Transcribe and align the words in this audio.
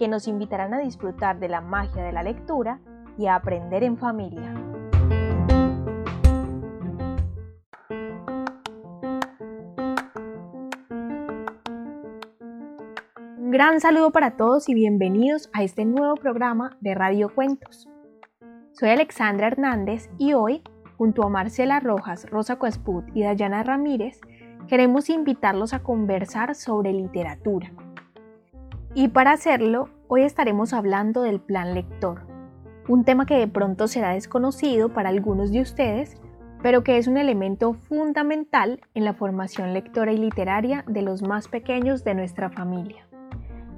que 0.00 0.08
nos 0.08 0.26
invitarán 0.26 0.72
a 0.72 0.78
disfrutar 0.78 1.38
de 1.40 1.48
la 1.50 1.60
magia 1.60 2.02
de 2.02 2.10
la 2.10 2.22
lectura 2.22 2.80
y 3.18 3.26
a 3.26 3.34
aprender 3.34 3.84
en 3.84 3.98
familia. 3.98 4.54
Un 13.36 13.50
gran 13.50 13.78
saludo 13.80 14.10
para 14.10 14.38
todos 14.38 14.70
y 14.70 14.74
bienvenidos 14.74 15.50
a 15.52 15.64
este 15.64 15.84
nuevo 15.84 16.14
programa 16.14 16.78
de 16.80 16.94
Radio 16.94 17.28
Cuentos. 17.34 17.86
Soy 18.72 18.88
Alexandra 18.88 19.48
Hernández 19.48 20.08
y 20.16 20.32
hoy, 20.32 20.62
junto 20.96 21.24
a 21.24 21.28
Marcela 21.28 21.78
Rojas, 21.78 22.24
Rosa 22.30 22.56
Coesput 22.56 23.04
y 23.12 23.24
Dayana 23.24 23.62
Ramírez, 23.64 24.18
queremos 24.66 25.10
invitarlos 25.10 25.74
a 25.74 25.82
conversar 25.82 26.54
sobre 26.54 26.90
literatura. 26.90 27.70
Y 28.94 29.08
para 29.08 29.30
hacerlo, 29.30 29.88
hoy 30.08 30.22
estaremos 30.22 30.72
hablando 30.72 31.22
del 31.22 31.40
plan 31.40 31.74
lector, 31.74 32.22
un 32.88 33.04
tema 33.04 33.24
que 33.24 33.36
de 33.36 33.46
pronto 33.46 33.86
será 33.86 34.10
desconocido 34.14 34.88
para 34.88 35.10
algunos 35.10 35.52
de 35.52 35.60
ustedes, 35.60 36.16
pero 36.60 36.82
que 36.82 36.98
es 36.98 37.06
un 37.06 37.16
elemento 37.16 37.74
fundamental 37.74 38.80
en 38.94 39.04
la 39.04 39.14
formación 39.14 39.74
lectora 39.74 40.12
y 40.12 40.16
literaria 40.16 40.84
de 40.88 41.02
los 41.02 41.22
más 41.22 41.46
pequeños 41.46 42.02
de 42.02 42.14
nuestra 42.14 42.50
familia. 42.50 43.06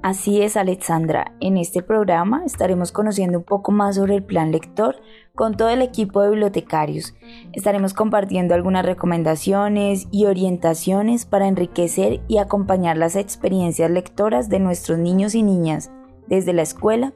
Así 0.03 0.41
es, 0.41 0.57
Alexandra. 0.57 1.33
En 1.41 1.59
este 1.59 1.83
programa 1.83 2.45
estaremos 2.47 2.91
conociendo 2.91 3.39
un 3.39 3.45
poco 3.45 3.71
más 3.71 3.97
sobre 3.97 4.17
el 4.17 4.25
plan 4.25 4.51
lector 4.51 4.97
con 5.35 5.57
todo 5.57 5.71
el 5.71 5.83
equipo 5.83 6.21
de 6.21 6.31
bibliotecarios. 6.31 7.15
Estaremos 7.53 7.95
compartiendo 7.95 8.55
algunas 8.55 8.85
recomendaciones 8.85 10.07
y 10.11 10.27
orientaciones 10.27 11.25
para 11.25 11.49
enriquecer 11.49 12.21
y 12.29 12.39
acompañar 12.39 12.97
las 12.97 13.17
experiencias 13.17 13.91
lectoras 13.91 14.49
de 14.49 14.61
nuestros 14.61 14.99
niños 14.99 15.35
y 15.35 15.43
niñas 15.43 15.91
desde 16.27 16.53
la 16.53 16.63
escuela 16.63 17.13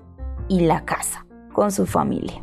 y 0.49 0.61
la 0.61 0.85
casa, 0.85 1.27
con 1.53 1.71
su 1.73 1.87
familia. 1.87 2.43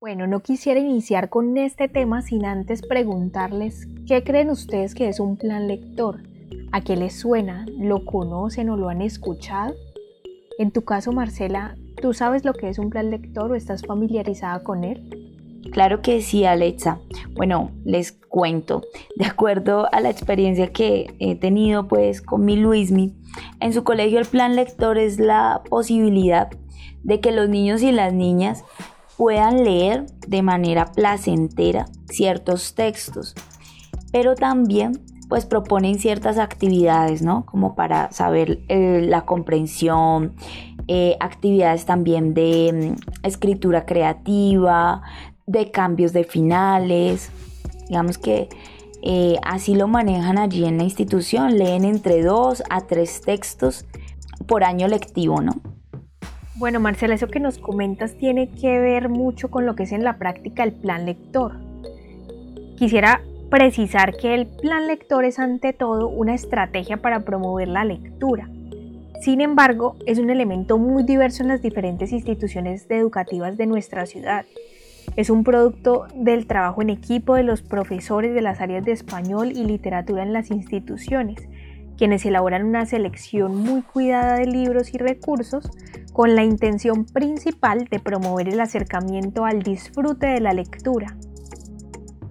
Bueno, 0.00 0.26
no 0.26 0.40
quisiera 0.40 0.80
iniciar 0.80 1.28
con 1.28 1.56
este 1.56 1.86
tema 1.86 2.22
sin 2.22 2.44
antes 2.44 2.82
preguntarles 2.82 3.86
qué 4.08 4.24
creen 4.24 4.50
ustedes 4.50 4.94
que 4.94 5.08
es 5.08 5.20
un 5.20 5.36
plan 5.36 5.68
lector. 5.68 6.22
¿A 6.72 6.80
qué 6.80 6.96
les 6.96 7.14
suena? 7.14 7.64
¿Lo 7.78 8.04
conocen 8.04 8.70
o 8.70 8.76
lo 8.76 8.88
han 8.88 9.02
escuchado? 9.02 9.74
En 10.60 10.72
tu 10.72 10.82
caso, 10.82 11.10
Marcela, 11.12 11.74
¿tú 12.02 12.12
sabes 12.12 12.44
lo 12.44 12.52
que 12.52 12.68
es 12.68 12.78
un 12.78 12.90
plan 12.90 13.10
lector 13.10 13.50
o 13.50 13.54
estás 13.54 13.80
familiarizada 13.80 14.62
con 14.62 14.84
él? 14.84 15.62
Claro 15.72 16.02
que 16.02 16.20
sí, 16.20 16.44
Alexa. 16.44 16.98
Bueno, 17.34 17.70
les 17.82 18.12
cuento. 18.12 18.82
De 19.16 19.24
acuerdo 19.24 19.88
a 19.90 20.00
la 20.00 20.10
experiencia 20.10 20.70
que 20.70 21.14
he 21.18 21.34
tenido 21.34 21.88
pues 21.88 22.20
con 22.20 22.44
mi 22.44 22.56
Luismi, 22.56 23.16
en 23.58 23.72
su 23.72 23.84
colegio 23.84 24.18
el 24.18 24.26
plan 24.26 24.54
lector 24.54 24.98
es 24.98 25.18
la 25.18 25.62
posibilidad 25.70 26.50
de 27.04 27.20
que 27.20 27.32
los 27.32 27.48
niños 27.48 27.80
y 27.80 27.90
las 27.90 28.12
niñas 28.12 28.62
puedan 29.16 29.64
leer 29.64 30.04
de 30.28 30.42
manera 30.42 30.92
placentera 30.92 31.86
ciertos 32.10 32.74
textos, 32.74 33.34
pero 34.12 34.34
también 34.34 35.00
pues 35.30 35.46
proponen 35.46 36.00
ciertas 36.00 36.38
actividades, 36.38 37.22
¿no? 37.22 37.46
Como 37.46 37.76
para 37.76 38.10
saber 38.10 38.58
eh, 38.66 39.00
la 39.08 39.24
comprensión, 39.24 40.34
eh, 40.88 41.16
actividades 41.20 41.86
también 41.86 42.34
de 42.34 42.96
mm, 42.98 43.26
escritura 43.26 43.86
creativa, 43.86 45.02
de 45.46 45.70
cambios 45.70 46.12
de 46.12 46.24
finales, 46.24 47.30
digamos 47.88 48.18
que 48.18 48.48
eh, 49.02 49.36
así 49.44 49.76
lo 49.76 49.86
manejan 49.86 50.36
allí 50.36 50.64
en 50.64 50.78
la 50.78 50.82
institución, 50.82 51.58
leen 51.58 51.84
entre 51.84 52.24
dos 52.24 52.64
a 52.68 52.80
tres 52.88 53.20
textos 53.20 53.86
por 54.48 54.64
año 54.64 54.88
lectivo, 54.88 55.40
¿no? 55.40 55.52
Bueno, 56.56 56.80
Marcela, 56.80 57.14
eso 57.14 57.28
que 57.28 57.38
nos 57.38 57.58
comentas 57.58 58.18
tiene 58.18 58.50
que 58.50 58.80
ver 58.80 59.08
mucho 59.08 59.48
con 59.48 59.64
lo 59.64 59.76
que 59.76 59.84
es 59.84 59.92
en 59.92 60.02
la 60.02 60.18
práctica 60.18 60.64
el 60.64 60.72
plan 60.72 61.06
lector. 61.06 61.52
Quisiera 62.76 63.22
precisar 63.50 64.16
que 64.16 64.34
el 64.34 64.46
plan 64.46 64.86
lector 64.86 65.24
es 65.24 65.38
ante 65.40 65.72
todo 65.72 66.08
una 66.08 66.34
estrategia 66.34 66.98
para 66.98 67.20
promover 67.20 67.68
la 67.68 67.84
lectura. 67.84 68.48
Sin 69.20 69.40
embargo, 69.40 69.96
es 70.06 70.18
un 70.18 70.30
elemento 70.30 70.78
muy 70.78 71.02
diverso 71.02 71.42
en 71.42 71.48
las 71.48 71.60
diferentes 71.60 72.12
instituciones 72.12 72.86
educativas 72.88 73.56
de 73.58 73.66
nuestra 73.66 74.06
ciudad. 74.06 74.46
Es 75.16 75.28
un 75.28 75.42
producto 75.42 76.06
del 76.14 76.46
trabajo 76.46 76.80
en 76.80 76.90
equipo 76.90 77.34
de 77.34 77.42
los 77.42 77.60
profesores 77.60 78.32
de 78.32 78.40
las 78.40 78.60
áreas 78.60 78.84
de 78.84 78.92
español 78.92 79.50
y 79.50 79.64
literatura 79.64 80.22
en 80.22 80.32
las 80.32 80.50
instituciones, 80.50 81.48
quienes 81.98 82.24
elaboran 82.24 82.64
una 82.64 82.86
selección 82.86 83.56
muy 83.56 83.82
cuidada 83.82 84.36
de 84.36 84.46
libros 84.46 84.94
y 84.94 84.98
recursos 84.98 85.70
con 86.12 86.36
la 86.36 86.44
intención 86.44 87.04
principal 87.04 87.86
de 87.90 87.98
promover 87.98 88.48
el 88.48 88.60
acercamiento 88.60 89.44
al 89.44 89.62
disfrute 89.62 90.28
de 90.28 90.40
la 90.40 90.54
lectura. 90.54 91.16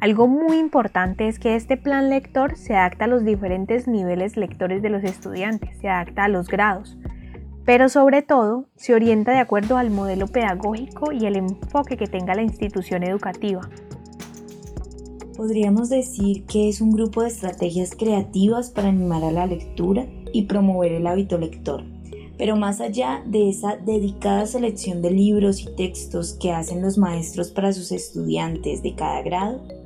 Algo 0.02 0.30
muy 0.30 0.58
importante 0.58 1.28
es 1.28 1.40
que 1.40 1.58
este 1.58 1.76
plan 1.76 2.10
lector 2.10 2.56
se 2.56 2.74
adapta 2.74 3.04
a 3.04 3.08
los 3.10 3.26
diferentes 3.26 3.86
niveles 3.86 4.38
lectores 4.38 4.82
de 4.82 4.90
los 4.90 5.04
estudiantes, 5.04 5.78
se 5.82 5.90
adapta 5.90 6.24
a 6.24 6.30
los 6.30 6.48
grados, 6.48 6.98
pero 7.66 7.90
sobre 7.90 8.22
todo 8.22 8.66
se 8.78 8.94
orienta 8.94 9.34
de 9.34 9.40
acuerdo 9.40 9.76
al 9.76 9.90
modelo 9.90 10.28
pedagógico 10.28 11.12
y 11.12 11.26
el 11.26 11.36
enfoque 11.36 11.98
que 11.98 12.08
tenga 12.08 12.34
la 12.34 12.44
institución 12.44 13.04
educativa. 13.04 13.70
Podríamos 15.36 15.90
decir 15.90 16.46
que 16.46 16.70
es 16.70 16.80
un 16.80 16.92
grupo 16.92 17.22
de 17.22 17.28
estrategias 17.28 17.94
creativas 17.94 18.72
para 18.72 18.88
animar 18.88 19.26
a 19.26 19.32
la 19.32 19.48
lectura 19.48 20.06
y 20.32 20.44
promover 20.44 20.94
el 20.94 21.08
hábito 21.08 21.38
lector. 21.38 21.84
Pero 22.38 22.56
más 22.56 22.80
allá 22.80 23.22
de 23.26 23.50
esa 23.50 23.76
dedicada 23.76 24.46
selección 24.46 25.02
de 25.02 25.12
libros 25.12 25.62
y 25.62 25.76
textos 25.76 26.38
que 26.40 26.54
hacen 26.54 26.82
los 26.82 26.98
maestros 26.98 27.52
para 27.52 27.74
sus 27.74 27.92
estudiantes 27.92 28.82
de 28.82 28.96
cada 28.96 29.22
grado, 29.24 29.78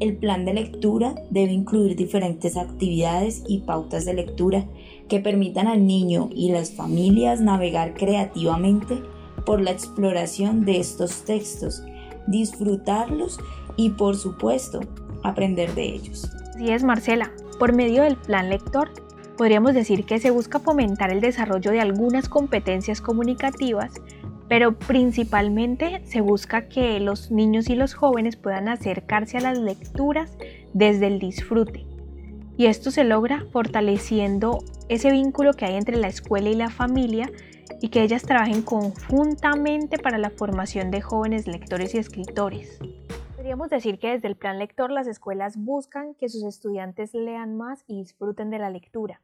el 0.00 0.16
plan 0.16 0.44
de 0.44 0.54
lectura 0.54 1.14
debe 1.30 1.52
incluir 1.52 1.96
diferentes 1.96 2.56
actividades 2.56 3.42
y 3.48 3.60
pautas 3.60 4.04
de 4.04 4.14
lectura 4.14 4.66
que 5.08 5.20
permitan 5.20 5.66
al 5.66 5.86
niño 5.86 6.28
y 6.34 6.50
las 6.50 6.72
familias 6.72 7.40
navegar 7.40 7.94
creativamente 7.94 9.02
por 9.44 9.60
la 9.60 9.70
exploración 9.70 10.64
de 10.64 10.78
estos 10.78 11.24
textos, 11.24 11.82
disfrutarlos 12.26 13.38
y 13.76 13.90
por 13.90 14.16
supuesto 14.16 14.80
aprender 15.22 15.74
de 15.74 15.94
ellos. 15.94 16.30
Así 16.54 16.70
es, 16.70 16.82
Marcela. 16.82 17.32
Por 17.58 17.72
medio 17.72 18.02
del 18.02 18.16
plan 18.16 18.50
lector, 18.50 18.90
podríamos 19.36 19.74
decir 19.74 20.04
que 20.04 20.18
se 20.18 20.30
busca 20.30 20.58
fomentar 20.58 21.10
el 21.10 21.20
desarrollo 21.20 21.70
de 21.70 21.80
algunas 21.80 22.28
competencias 22.28 23.00
comunicativas 23.00 23.92
pero 24.48 24.78
principalmente 24.78 26.02
se 26.04 26.20
busca 26.20 26.68
que 26.68 27.00
los 27.00 27.30
niños 27.30 27.68
y 27.68 27.74
los 27.74 27.94
jóvenes 27.94 28.36
puedan 28.36 28.68
acercarse 28.68 29.38
a 29.38 29.40
las 29.40 29.58
lecturas 29.58 30.36
desde 30.72 31.08
el 31.08 31.18
disfrute. 31.18 31.84
Y 32.56 32.66
esto 32.66 32.90
se 32.90 33.04
logra 33.04 33.44
fortaleciendo 33.52 34.60
ese 34.88 35.10
vínculo 35.10 35.52
que 35.54 35.66
hay 35.66 35.74
entre 35.74 35.96
la 35.96 36.08
escuela 36.08 36.48
y 36.48 36.54
la 36.54 36.70
familia 36.70 37.30
y 37.82 37.88
que 37.88 38.02
ellas 38.02 38.22
trabajen 38.22 38.62
conjuntamente 38.62 39.98
para 39.98 40.16
la 40.16 40.30
formación 40.30 40.90
de 40.90 41.02
jóvenes 41.02 41.46
lectores 41.46 41.94
y 41.94 41.98
escritores. 41.98 42.78
Podríamos 43.34 43.68
decir 43.68 43.98
que 43.98 44.10
desde 44.10 44.28
el 44.28 44.36
plan 44.36 44.58
lector 44.58 44.90
las 44.90 45.06
escuelas 45.06 45.56
buscan 45.56 46.14
que 46.14 46.28
sus 46.28 46.44
estudiantes 46.44 47.12
lean 47.14 47.56
más 47.56 47.84
y 47.86 47.98
disfruten 47.98 48.50
de 48.50 48.58
la 48.58 48.70
lectura 48.70 49.20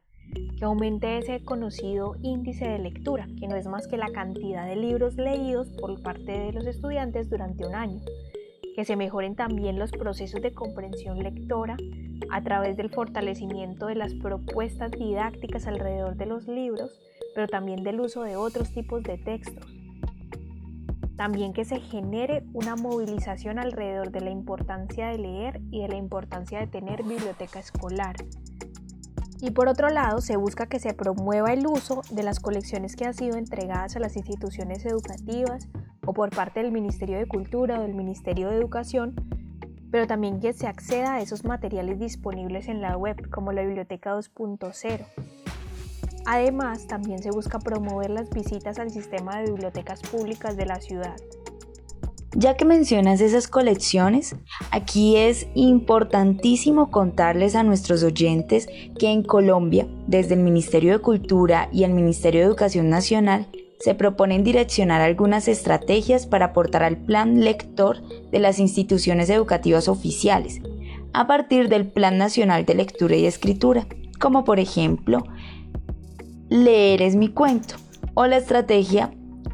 que 0.57 0.65
aumente 0.65 1.17
ese 1.17 1.43
conocido 1.43 2.15
índice 2.21 2.67
de 2.67 2.79
lectura, 2.79 3.27
que 3.39 3.47
no 3.47 3.55
es 3.55 3.67
más 3.67 3.87
que 3.87 3.97
la 3.97 4.11
cantidad 4.11 4.65
de 4.65 4.75
libros 4.75 5.15
leídos 5.15 5.69
por 5.79 6.01
parte 6.01 6.31
de 6.31 6.53
los 6.53 6.65
estudiantes 6.65 7.29
durante 7.29 7.65
un 7.65 7.75
año, 7.75 8.01
que 8.75 8.85
se 8.85 8.95
mejoren 8.95 9.35
también 9.35 9.77
los 9.77 9.91
procesos 9.91 10.41
de 10.41 10.53
comprensión 10.53 11.19
lectora 11.19 11.77
a 12.31 12.41
través 12.41 12.77
del 12.77 12.89
fortalecimiento 12.89 13.87
de 13.87 13.95
las 13.95 14.13
propuestas 14.15 14.91
didácticas 14.91 15.67
alrededor 15.67 16.15
de 16.15 16.25
los 16.25 16.47
libros, 16.47 16.99
pero 17.35 17.47
también 17.47 17.83
del 17.83 17.99
uso 17.99 18.23
de 18.23 18.35
otros 18.35 18.71
tipos 18.71 19.03
de 19.03 19.17
textos. 19.17 19.65
También 21.15 21.53
que 21.53 21.63
se 21.63 21.79
genere 21.79 22.43
una 22.53 22.75
movilización 22.75 23.59
alrededor 23.59 24.11
de 24.11 24.21
la 24.21 24.31
importancia 24.31 25.09
de 25.09 25.19
leer 25.19 25.61
y 25.69 25.81
de 25.81 25.89
la 25.89 25.95
importancia 25.95 26.59
de 26.59 26.67
tener 26.67 27.03
biblioteca 27.03 27.59
escolar 27.59 28.15
Y 29.43 29.51
por 29.51 29.67
otro 29.67 29.89
lado, 29.89 30.21
se 30.21 30.37
busca 30.37 30.67
que 30.67 30.79
se 30.79 30.93
promueva 30.93 31.51
el 31.51 31.67
uso 31.67 32.01
de 32.09 32.23
las 32.23 32.39
colecciones 32.39 32.95
que 32.95 33.03
han 33.03 33.13
sido 33.13 33.35
entregadas 33.35 33.93
a 33.97 33.99
las 33.99 34.15
instituciones 34.15 34.85
educativas 34.85 35.67
o 36.05 36.13
por 36.13 36.29
parte 36.29 36.61
del 36.61 36.71
Ministerio 36.71 37.17
de 37.17 37.25
Cultura 37.25 37.77
o 37.77 37.81
del 37.81 37.93
Ministerio 37.93 38.47
de 38.47 38.55
Educación, 38.55 39.13
pero 39.91 40.07
también 40.07 40.39
que 40.39 40.53
se 40.53 40.65
acceda 40.65 41.15
a 41.15 41.21
esos 41.21 41.43
materiales 41.43 41.99
disponibles 41.99 42.69
en 42.69 42.79
la 42.79 42.95
web, 42.95 43.29
como 43.31 43.51
la 43.51 43.63
Biblioteca 43.63 44.15
2.0. 44.15 45.05
Además, 46.25 46.87
también 46.87 47.21
se 47.21 47.31
busca 47.31 47.59
promover 47.59 48.11
las 48.11 48.29
visitas 48.29 48.79
al 48.79 48.91
sistema 48.91 49.39
de 49.39 49.51
bibliotecas 49.51 50.03
públicas 50.03 50.55
de 50.55 50.67
la 50.67 50.79
ciudad. 50.79 51.17
Ya 52.35 52.55
que 52.55 52.65
mencionas 52.65 53.21
esas 53.21 53.47
colecciones, 53.47 54.35
aquí 54.71 55.17
es 55.17 55.47
importantísimo 55.53 56.89
contarles 56.89 57.55
a 57.55 57.61
nuestros 57.61 58.01
oyentes 58.01 58.67
que 58.97 59.11
en 59.11 59.21
Colombia, 59.21 59.87
desde 60.07 60.33
el 60.33 60.39
Ministerio 60.39 60.93
de 60.93 60.99
Cultura 60.99 61.69
y 61.71 61.83
el 61.83 61.93
Ministerio 61.93 62.41
de 62.41 62.47
Educación 62.47 62.89
Nacional, 62.89 63.47
se 63.79 63.93
proponen 63.93 64.43
direccionar 64.43 65.01
algunas 65.01 65.47
estrategias 65.47 66.25
para 66.25 66.45
aportar 66.45 66.83
al 66.83 66.97
plan 66.97 67.41
lector 67.41 68.01
de 68.31 68.39
las 68.39 68.57
instituciones 68.57 69.29
educativas 69.29 69.87
oficiales, 69.87 70.59
a 71.13 71.27
partir 71.27 71.69
del 71.69 71.85
Plan 71.85 72.17
Nacional 72.17 72.65
de 72.65 72.73
Lectura 72.73 73.15
y 73.15 73.25
Escritura, 73.25 73.85
como 74.19 74.43
por 74.43 74.59
ejemplo, 74.59 75.23
Leer 76.49 77.01
es 77.01 77.15
mi 77.15 77.29
cuento, 77.29 77.75
o 78.15 78.25
la 78.25 78.37
estrategia 78.37 79.11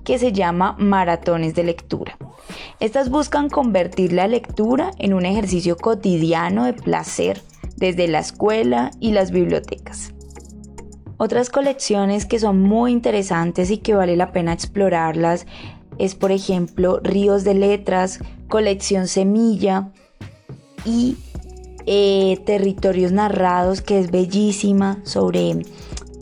que 0.09 0.17
se 0.17 0.33
llama 0.33 0.75
Maratones 0.79 1.53
de 1.53 1.63
Lectura. 1.63 2.17
Estas 2.79 3.11
buscan 3.11 3.47
convertir 3.47 4.11
la 4.11 4.27
lectura 4.27 4.89
en 4.97 5.13
un 5.13 5.23
ejercicio 5.23 5.77
cotidiano 5.77 6.65
de 6.65 6.73
placer 6.73 7.43
desde 7.75 8.07
la 8.07 8.17
escuela 8.17 8.89
y 8.99 9.11
las 9.11 9.29
bibliotecas. 9.29 10.11
Otras 11.17 11.51
colecciones 11.51 12.25
que 12.25 12.39
son 12.39 12.59
muy 12.59 12.91
interesantes 12.91 13.69
y 13.69 13.77
que 13.77 13.93
vale 13.93 14.15
la 14.15 14.31
pena 14.31 14.51
explorarlas 14.51 15.45
es 15.99 16.15
por 16.15 16.31
ejemplo 16.31 16.99
Ríos 17.03 17.43
de 17.43 17.53
Letras, 17.53 18.17
Colección 18.47 19.07
Semilla 19.07 19.91
y 20.85 21.17
eh, 21.85 22.39
Territorios 22.47 23.11
Narrados 23.11 23.83
que 23.83 23.99
es 23.99 24.09
bellísima 24.09 25.01
sobre 25.03 25.51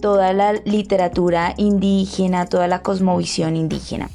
toda 0.01 0.33
la 0.33 0.53
literatura 0.53 1.53
indígena, 1.57 2.45
toda 2.45 2.67
la 2.67 2.81
cosmovisión 2.81 3.55
indígena. 3.55 4.09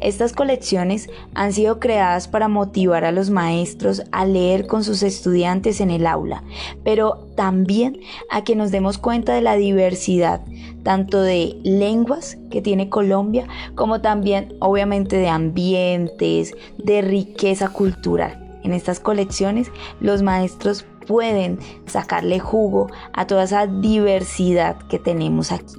Estas 0.00 0.32
colecciones 0.32 1.10
han 1.34 1.52
sido 1.52 1.80
creadas 1.80 2.28
para 2.28 2.48
motivar 2.48 3.04
a 3.04 3.12
los 3.12 3.30
maestros 3.30 4.02
a 4.12 4.24
leer 4.24 4.66
con 4.66 4.84
sus 4.84 5.02
estudiantes 5.02 5.80
en 5.80 5.90
el 5.90 6.06
aula, 6.06 6.44
pero 6.84 7.26
también 7.34 7.98
a 8.30 8.44
que 8.44 8.54
nos 8.54 8.70
demos 8.70 8.98
cuenta 8.98 9.34
de 9.34 9.42
la 9.42 9.56
diversidad, 9.56 10.40
tanto 10.84 11.20
de 11.20 11.58
lenguas 11.64 12.38
que 12.50 12.62
tiene 12.62 12.88
Colombia, 12.88 13.48
como 13.74 14.00
también 14.00 14.54
obviamente 14.60 15.16
de 15.16 15.28
ambientes, 15.28 16.54
de 16.78 17.02
riqueza 17.02 17.68
cultural. 17.68 18.44
En 18.62 18.72
estas 18.72 19.00
colecciones 19.00 19.70
los 20.00 20.22
maestros 20.22 20.84
pueden 21.08 21.58
sacarle 21.86 22.38
jugo 22.38 22.88
a 23.12 23.26
toda 23.26 23.44
esa 23.44 23.66
diversidad 23.66 24.76
que 24.88 25.00
tenemos 25.00 25.50
aquí. 25.50 25.74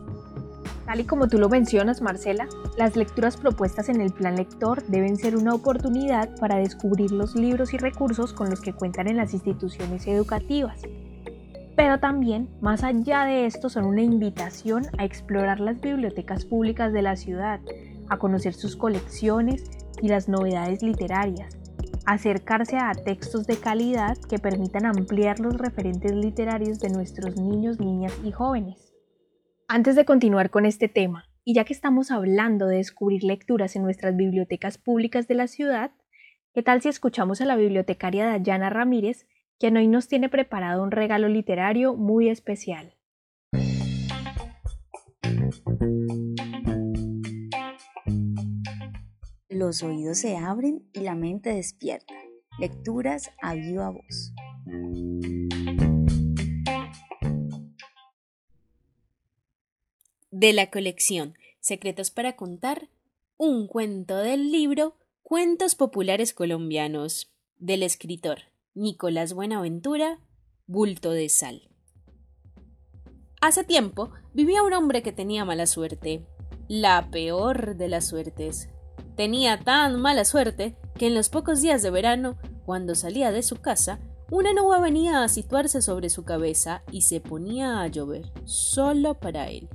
Tal 0.85 1.01
y 1.01 1.03
como 1.03 1.27
tú 1.27 1.37
lo 1.37 1.49
mencionas, 1.49 2.01
Marcela, 2.01 2.47
las 2.75 2.95
lecturas 2.95 3.37
propuestas 3.37 3.89
en 3.89 4.01
el 4.01 4.11
plan 4.11 4.35
lector 4.35 4.83
deben 4.87 5.17
ser 5.17 5.37
una 5.37 5.53
oportunidad 5.53 6.35
para 6.39 6.55
descubrir 6.55 7.11
los 7.11 7.35
libros 7.35 7.75
y 7.75 7.77
recursos 7.77 8.33
con 8.33 8.49
los 8.49 8.59
que 8.59 8.73
cuentan 8.73 9.07
en 9.07 9.17
las 9.17 9.33
instituciones 9.33 10.07
educativas. 10.07 10.81
Pero 11.75 11.99
también, 11.99 12.49
más 12.59 12.83
allá 12.83 13.25
de 13.25 13.45
esto, 13.45 13.69
son 13.69 13.85
una 13.85 14.01
invitación 14.01 14.87
a 14.97 15.05
explorar 15.05 15.59
las 15.59 15.79
bibliotecas 15.79 16.43
públicas 16.43 16.91
de 16.91 17.03
la 17.03 17.15
ciudad, 17.15 17.59
a 18.09 18.17
conocer 18.17 18.55
sus 18.55 18.75
colecciones 18.75 19.69
y 20.01 20.07
las 20.07 20.27
novedades 20.27 20.81
literarias, 20.81 21.58
acercarse 22.05 22.77
a 22.77 22.91
textos 22.93 23.45
de 23.47 23.57
calidad 23.57 24.17
que 24.29 24.39
permitan 24.39 24.85
ampliar 24.85 25.39
los 25.39 25.57
referentes 25.57 26.13
literarios 26.13 26.79
de 26.79 26.89
nuestros 26.89 27.35
niños, 27.37 27.79
niñas 27.79 28.13
y 28.23 28.31
jóvenes. 28.31 28.93
Antes 29.67 29.95
de 29.95 30.05
continuar 30.05 30.49
con 30.49 30.65
este 30.65 30.87
tema, 30.87 31.29
y 31.45 31.53
ya 31.53 31.63
que 31.63 31.73
estamos 31.73 32.11
hablando 32.11 32.67
de 32.67 32.77
descubrir 32.77 33.23
lecturas 33.23 33.75
en 33.75 33.83
nuestras 33.83 34.15
bibliotecas 34.15 34.77
públicas 34.77 35.27
de 35.27 35.35
la 35.35 35.47
ciudad, 35.47 35.91
¿qué 36.53 36.63
tal 36.63 36.81
si 36.81 36.89
escuchamos 36.89 37.41
a 37.41 37.45
la 37.45 37.55
bibliotecaria 37.55 38.25
Dayana 38.25 38.69
Ramírez, 38.69 39.27
quien 39.59 39.77
hoy 39.77 39.87
nos 39.87 40.07
tiene 40.07 40.29
preparado 40.29 40.83
un 40.83 40.91
regalo 40.91 41.27
literario 41.27 41.95
muy 41.95 42.29
especial? 42.29 42.95
Los 49.59 49.83
oídos 49.83 50.19
se 50.19 50.37
abren 50.37 50.89
y 50.93 51.01
la 51.01 51.15
mente 51.15 51.53
despierta. 51.53 52.13
Lecturas 52.59 53.29
a 53.41 53.55
viva 53.55 53.89
voz. 53.89 54.31
de 60.31 60.53
la 60.53 60.71
colección 60.71 61.33
Secretos 61.59 62.09
para 62.09 62.37
Contar, 62.37 62.87
un 63.35 63.67
cuento 63.67 64.15
del 64.15 64.49
libro 64.49 64.95
Cuentos 65.23 65.75
Populares 65.75 66.33
Colombianos, 66.33 67.33
del 67.57 67.83
escritor 67.83 68.43
Nicolás 68.73 69.33
Buenaventura, 69.33 70.21
Bulto 70.67 71.11
de 71.11 71.27
Sal. 71.27 71.67
Hace 73.41 73.65
tiempo 73.65 74.11
vivía 74.33 74.63
un 74.63 74.71
hombre 74.71 75.03
que 75.03 75.11
tenía 75.11 75.43
mala 75.43 75.67
suerte, 75.67 76.25
la 76.69 77.11
peor 77.11 77.75
de 77.75 77.89
las 77.89 78.07
suertes. 78.07 78.69
Tenía 79.19 79.59
tan 79.59 79.99
mala 79.99 80.23
suerte 80.23 80.77
que 80.95 81.07
en 81.07 81.13
los 81.13 81.27
pocos 81.27 81.61
días 81.61 81.81
de 81.81 81.91
verano, 81.91 82.37
cuando 82.65 82.95
salía 82.95 83.33
de 83.33 83.43
su 83.43 83.57
casa, 83.57 83.99
una 84.31 84.53
nube 84.53 84.79
venía 84.79 85.25
a 85.25 85.27
situarse 85.27 85.81
sobre 85.81 86.09
su 86.09 86.23
cabeza 86.23 86.83
y 86.89 87.01
se 87.01 87.19
ponía 87.19 87.81
a 87.81 87.87
llover, 87.87 88.31
solo 88.45 89.15
para 89.15 89.49
él 89.49 89.67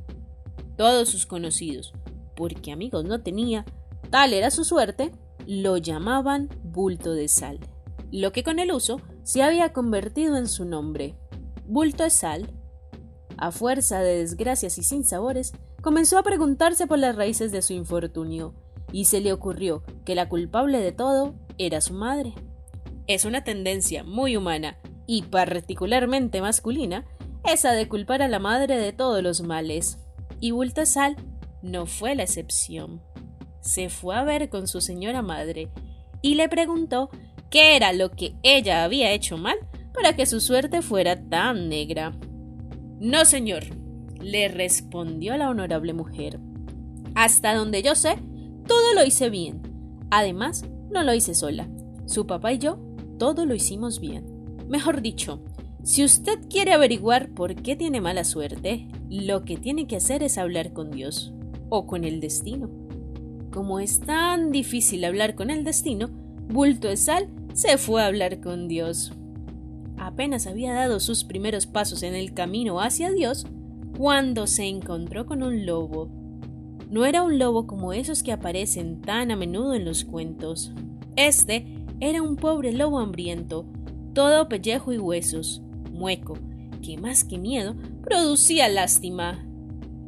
todos 0.78 1.10
sus 1.10 1.26
conocidos, 1.26 1.92
porque 2.34 2.72
amigos 2.72 3.04
no 3.04 3.20
tenía, 3.20 3.66
tal 4.08 4.32
era 4.32 4.50
su 4.50 4.64
suerte, 4.64 5.12
lo 5.46 5.76
llamaban 5.76 6.48
bulto 6.62 7.12
de 7.12 7.28
sal, 7.28 7.60
lo 8.10 8.32
que 8.32 8.44
con 8.44 8.58
el 8.58 8.72
uso 8.72 9.02
se 9.24 9.42
había 9.42 9.74
convertido 9.74 10.38
en 10.38 10.48
su 10.48 10.64
nombre. 10.64 11.18
Bulto 11.66 12.02
de 12.04 12.08
sal, 12.08 12.48
a 13.36 13.52
fuerza 13.52 14.00
de 14.00 14.20
desgracias 14.20 14.78
y 14.78 14.82
sinsabores, 14.82 15.52
comenzó 15.82 16.16
a 16.16 16.22
preguntarse 16.22 16.86
por 16.86 16.98
las 16.98 17.14
raíces 17.14 17.52
de 17.52 17.60
su 17.60 17.74
infortunio, 17.74 18.54
y 18.94 19.06
se 19.06 19.20
le 19.20 19.32
ocurrió 19.32 19.82
que 20.04 20.14
la 20.14 20.28
culpable 20.28 20.78
de 20.78 20.92
todo 20.92 21.34
era 21.58 21.80
su 21.80 21.94
madre. 21.94 22.32
Es 23.08 23.24
una 23.24 23.42
tendencia 23.42 24.04
muy 24.04 24.36
humana 24.36 24.78
y 25.04 25.22
particularmente 25.22 26.40
masculina 26.40 27.04
esa 27.44 27.72
de 27.72 27.88
culpar 27.88 28.22
a 28.22 28.28
la 28.28 28.38
madre 28.38 28.76
de 28.78 28.92
todos 28.92 29.20
los 29.20 29.42
males 29.42 29.98
y 30.38 30.52
Bultasal 30.52 31.16
no 31.60 31.86
fue 31.86 32.14
la 32.14 32.22
excepción. 32.22 33.02
Se 33.60 33.88
fue 33.88 34.14
a 34.14 34.22
ver 34.22 34.48
con 34.48 34.68
su 34.68 34.80
señora 34.80 35.22
madre 35.22 35.72
y 36.22 36.36
le 36.36 36.48
preguntó 36.48 37.10
qué 37.50 37.74
era 37.74 37.92
lo 37.92 38.12
que 38.12 38.36
ella 38.44 38.84
había 38.84 39.10
hecho 39.10 39.36
mal 39.36 39.56
para 39.92 40.14
que 40.14 40.24
su 40.24 40.38
suerte 40.38 40.82
fuera 40.82 41.20
tan 41.20 41.68
negra. 41.68 42.16
No, 43.00 43.24
señor, 43.24 43.64
le 44.20 44.46
respondió 44.46 45.36
la 45.36 45.50
honorable 45.50 45.94
mujer. 45.94 46.38
Hasta 47.16 47.54
donde 47.54 47.82
yo 47.82 47.96
sé, 47.96 48.18
todo 48.66 48.94
lo 48.94 49.04
hice 49.04 49.30
bien. 49.30 49.62
Además, 50.10 50.64
no 50.90 51.02
lo 51.02 51.14
hice 51.14 51.34
sola. 51.34 51.68
Su 52.06 52.26
papá 52.26 52.52
y 52.52 52.58
yo, 52.58 52.78
todo 53.18 53.46
lo 53.46 53.54
hicimos 53.54 54.00
bien. 54.00 54.24
Mejor 54.68 55.02
dicho, 55.02 55.42
si 55.82 56.04
usted 56.04 56.38
quiere 56.48 56.72
averiguar 56.72 57.30
por 57.30 57.54
qué 57.54 57.76
tiene 57.76 58.00
mala 58.00 58.24
suerte, 58.24 58.88
lo 59.10 59.44
que 59.44 59.56
tiene 59.56 59.86
que 59.86 59.96
hacer 59.96 60.22
es 60.22 60.38
hablar 60.38 60.72
con 60.72 60.90
Dios 60.90 61.32
o 61.68 61.86
con 61.86 62.04
el 62.04 62.20
destino. 62.20 62.70
Como 63.52 63.80
es 63.80 64.00
tan 64.00 64.50
difícil 64.50 65.04
hablar 65.04 65.34
con 65.34 65.50
el 65.50 65.62
destino, 65.62 66.08
Bulto 66.48 66.88
de 66.88 66.96
Sal 66.96 67.28
se 67.52 67.78
fue 67.78 68.02
a 68.02 68.06
hablar 68.06 68.40
con 68.40 68.66
Dios. 68.66 69.12
Apenas 69.96 70.46
había 70.46 70.72
dado 70.72 71.00
sus 71.00 71.24
primeros 71.24 71.66
pasos 71.66 72.02
en 72.02 72.14
el 72.14 72.34
camino 72.34 72.80
hacia 72.80 73.10
Dios 73.10 73.46
cuando 73.96 74.46
se 74.46 74.64
encontró 74.64 75.26
con 75.26 75.42
un 75.42 75.66
lobo. 75.66 76.08
No 76.94 77.04
era 77.04 77.24
un 77.24 77.40
lobo 77.40 77.66
como 77.66 77.92
esos 77.92 78.22
que 78.22 78.30
aparecen 78.30 79.00
tan 79.00 79.32
a 79.32 79.36
menudo 79.36 79.74
en 79.74 79.84
los 79.84 80.04
cuentos. 80.04 80.70
Este 81.16 81.66
era 81.98 82.22
un 82.22 82.36
pobre 82.36 82.72
lobo 82.72 83.00
hambriento, 83.00 83.66
todo 84.12 84.48
pellejo 84.48 84.92
y 84.92 84.98
huesos, 84.98 85.60
mueco, 85.90 86.38
que 86.82 86.96
más 86.96 87.24
que 87.24 87.36
miedo 87.36 87.74
producía 88.04 88.68
lástima. 88.68 89.44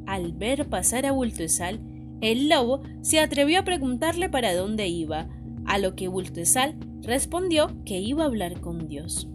Al 0.06 0.32
ver 0.32 0.68
pasar 0.68 1.06
a 1.06 1.10
Bultesal, 1.10 1.80
el 2.20 2.48
lobo 2.48 2.82
se 3.00 3.18
atrevió 3.18 3.58
a 3.58 3.64
preguntarle 3.64 4.28
para 4.28 4.54
dónde 4.54 4.86
iba, 4.86 5.28
a 5.64 5.78
lo 5.78 5.96
que 5.96 6.06
Bultesal 6.06 6.76
respondió 7.02 7.82
que 7.84 7.98
iba 7.98 8.22
a 8.22 8.26
hablar 8.26 8.60
con 8.60 8.86
Dios. 8.86 9.28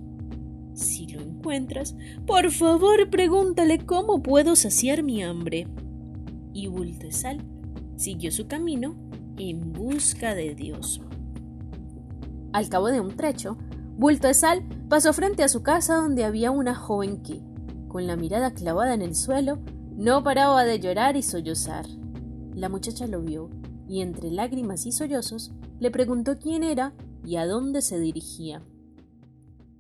Si 0.74 1.05
lo 1.08 1.20
encuentras, 1.20 1.98
por 2.25 2.50
favor 2.50 3.10
pregúntale 3.10 3.79
cómo 3.79 4.24
puedo 4.24 4.55
saciar 4.55 5.03
mi 5.03 5.22
hambre. 5.22 5.67
Y 6.53 6.67
Bultesal 6.67 7.41
siguió 7.96 8.31
su 8.31 8.48
camino 8.48 8.96
en 9.38 9.74
busca 9.74 10.36
de 10.36 10.55
Dios. 10.55 11.01
Al 12.53 12.67
cabo 12.70 12.88
de 12.88 13.00
un 13.00 13.15
trecho, 13.15 13.58
Bultesal 13.98 14.63
pasó 14.89 15.13
frente 15.13 15.43
a 15.43 15.48
su 15.48 15.63
casa 15.63 15.96
donde 15.96 16.25
había 16.25 16.51
una 16.51 16.75
joven 16.75 17.22
que, 17.22 17.41
con 17.88 18.08
la 18.08 18.15
mirada 18.15 18.53
clavada 18.53 18.93
en 18.93 19.01
el 19.01 19.15
suelo, 19.15 19.60
no 19.96 20.24
paraba 20.24 20.63
de 20.63 20.79
llorar 20.79 21.15
y 21.15 21.22
sollozar. 21.22 21.86
La 22.53 22.70
muchacha 22.70 23.08
lo 23.08 23.22
vio 23.22 23.50
y 23.88 24.01
entre 24.01 24.31
lágrimas 24.31 24.86
y 24.86 24.91
sollozos 24.91 25.51
le 25.79 25.91
preguntó 25.91 26.39
quién 26.39 26.63
era 26.63 26.93
y 27.25 27.36
a 27.36 27.46
dónde 27.46 27.81
se 27.81 28.00
dirigía. 28.00 28.63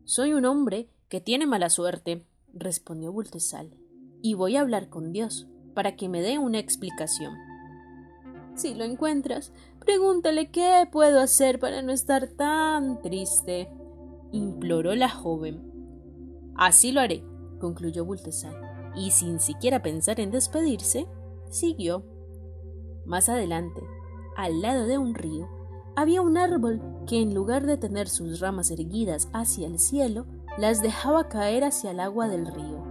Soy 0.05 0.33
un 0.33 0.45
hombre 0.45 0.89
que 1.09 1.21
tiene 1.21 1.47
mala 1.47 1.69
suerte, 1.69 2.25
respondió 2.53 3.11
Bultesal, 3.11 3.77
y 4.21 4.33
voy 4.33 4.55
a 4.55 4.61
hablar 4.61 4.89
con 4.89 5.11
Dios 5.11 5.47
para 5.73 5.95
que 5.95 6.09
me 6.09 6.21
dé 6.21 6.39
una 6.39 6.59
explicación. 6.59 7.35
Si 8.55 8.73
lo 8.73 8.83
encuentras, 8.83 9.53
pregúntale 9.79 10.51
qué 10.51 10.87
puedo 10.91 11.19
hacer 11.19 11.59
para 11.59 11.81
no 11.81 11.91
estar 11.91 12.27
tan 12.27 13.01
triste, 13.01 13.69
imploró 14.31 14.95
la 14.95 15.09
joven. 15.09 15.61
Así 16.55 16.91
lo 16.91 17.01
haré, 17.01 17.23
concluyó 17.59 18.05
Bultesal, 18.05 18.55
y 18.95 19.11
sin 19.11 19.39
siquiera 19.39 19.81
pensar 19.81 20.19
en 20.19 20.31
despedirse, 20.31 21.07
siguió. 21.49 22.05
Más 23.05 23.29
adelante, 23.29 23.81
al 24.35 24.61
lado 24.61 24.85
de 24.85 24.97
un 24.97 25.15
río, 25.15 25.49
había 25.95 26.21
un 26.21 26.37
árbol 26.37 26.81
que 27.07 27.21
en 27.21 27.33
lugar 27.33 27.65
de 27.65 27.77
tener 27.77 28.07
sus 28.07 28.39
ramas 28.39 28.71
erguidas 28.71 29.29
hacia 29.33 29.67
el 29.67 29.79
cielo, 29.79 30.25
las 30.57 30.81
dejaba 30.81 31.29
caer 31.29 31.63
hacia 31.63 31.91
el 31.91 31.99
agua 31.99 32.27
del 32.27 32.45
río. 32.45 32.83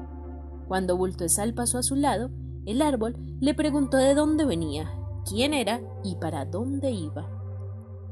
Cuando 0.69 0.97
Bultesal 0.97 1.55
pasó 1.55 1.79
a 1.79 1.83
su 1.83 1.97
lado, 1.97 2.31
el 2.71 2.83
árbol 2.83 3.17
le 3.41 3.55
preguntó 3.55 3.97
de 3.97 4.15
dónde 4.15 4.45
venía, 4.45 4.93
quién 5.29 5.55
era 5.55 5.81
y 6.05 6.17
para 6.17 6.45
dónde 6.45 6.91
iba. 6.91 7.29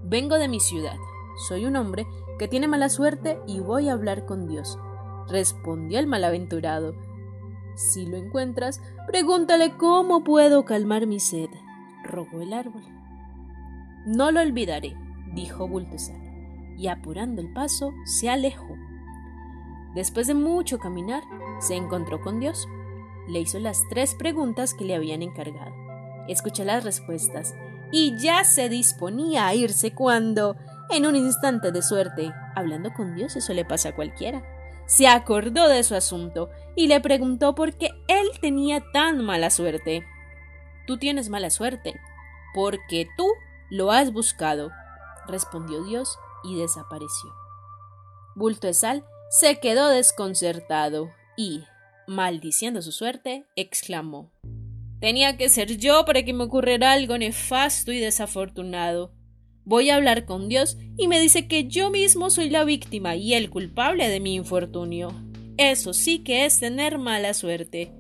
Vengo 0.05 0.37
de 0.37 0.49
mi 0.49 0.61
ciudad. 0.61 0.97
Soy 1.49 1.67
un 1.67 1.77
hombre 1.77 2.07
que 2.38 2.49
tiene 2.49 2.69
mala 2.69 2.88
suerte 2.88 3.38
y 3.47 3.61
voy 3.61 3.88
a 3.88 3.93
hablar 3.93 4.27
con 4.27 4.49
Dios, 4.49 4.79
respondió 5.29 5.99
el 5.99 6.07
malaventurado. 6.07 6.95
Si 7.77 8.07
lo 8.07 8.17
encuentras, 8.17 8.81
pregúntale 9.07 9.77
cómo 9.77 10.25
puedo 10.25 10.65
calmar 10.65 11.07
mi 11.07 11.21
sed, 11.21 11.49
rogó 12.03 12.41
el 12.41 12.53
árbol. 12.53 12.83
No 14.07 14.31
lo 14.33 14.41
olvidaré, 14.41 14.97
dijo 15.35 15.69
Bultesar, 15.69 16.17
y 16.77 16.88
apurando 16.88 17.41
el 17.41 17.53
paso 17.53 17.93
se 18.05 18.31
alejó. 18.31 18.77
Después 19.95 20.27
de 20.27 20.35
mucho 20.35 20.79
caminar, 20.79 21.23
se 21.61 21.77
encontró 21.77 22.21
con 22.21 22.41
Dios. 22.41 22.69
Le 23.29 23.41
hizo 23.41 23.61
las 23.61 23.85
tres 23.89 24.15
preguntas 24.15 24.75
que 24.75 24.85
le 24.85 24.97
habían 24.97 25.23
encargado. 25.23 25.75
Escuchó 26.27 26.65
las 26.65 26.83
respuestas 26.83 27.55
y 27.93 28.19
ya 28.19 28.45
se 28.45 28.69
disponía 28.69 29.47
a 29.47 29.55
irse 29.55 29.95
cuando, 29.95 30.57
en 30.91 31.07
un 31.07 31.15
instante 31.15 31.71
de 31.71 31.83
suerte, 31.83 32.33
hablando 32.57 32.93
con 32.93 33.15
Dios 33.15 33.37
eso 33.37 33.53
le 33.55 33.65
pasa 33.65 33.91
a 33.91 33.95
cualquiera, 33.95 34.43
se 34.87 35.07
acordó 35.07 35.69
de 35.69 35.83
su 35.83 35.95
asunto 35.95 36.49
y 36.75 36.87
le 36.87 37.01
preguntó 37.01 37.55
por 37.55 37.75
qué 37.75 37.91
él 38.09 38.27
tenía 38.41 38.83
tan 38.93 39.23
mala 39.25 39.51
suerte. 39.51 40.05
Tú 40.87 40.99
tienes 40.99 41.29
mala 41.29 41.51
suerte, 41.51 42.01
porque 42.55 43.07
tú 43.17 43.29
lo 43.71 43.91
has 43.91 44.13
buscado, 44.13 44.71
respondió 45.27 45.85
Dios 45.85 46.19
y 46.43 46.59
desapareció. 46.59 47.31
Bulto 48.35 48.67
de 48.67 48.75
Sal 48.75 49.05
se 49.29 49.61
quedó 49.61 49.89
desconcertado 49.89 51.11
y, 51.37 51.65
maldiciendo 52.09 52.83
su 52.83 52.91
suerte, 52.91 53.45
exclamó 53.55 54.33
Tenía 55.00 55.37
que 55.37 55.49
ser 55.49 55.77
yo 55.77 56.05
para 56.05 56.25
que 56.25 56.33
me 56.33 56.43
ocurriera 56.43 56.93
algo 56.93 57.17
nefasto 57.17 57.93
y 57.93 58.00
desafortunado. 58.00 59.12
Voy 59.65 59.91
a 59.91 59.97
hablar 59.97 60.25
con 60.25 60.49
Dios 60.49 60.77
y 60.97 61.07
me 61.07 61.21
dice 61.21 61.47
que 61.47 61.69
yo 61.69 61.91
mismo 61.91 62.31
soy 62.31 62.50
la 62.50 62.65
víctima 62.65 63.15
y 63.15 63.35
el 63.35 63.49
culpable 63.49 64.09
de 64.09 64.19
mi 64.19 64.35
infortunio. 64.35 65.12
Eso 65.57 65.93
sí 65.93 66.21
que 66.21 66.47
es 66.47 66.59
tener 66.59 66.99
mala 66.99 67.33
suerte. 67.35 67.93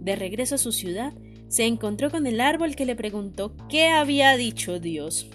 De 0.00 0.16
regreso 0.16 0.56
a 0.56 0.58
su 0.58 0.72
ciudad, 0.72 1.14
se 1.48 1.64
encontró 1.64 2.10
con 2.10 2.26
el 2.26 2.40
árbol 2.40 2.76
que 2.76 2.84
le 2.84 2.96
preguntó 2.96 3.54
qué 3.68 3.88
había 3.88 4.36
dicho 4.36 4.80
Dios. 4.80 5.28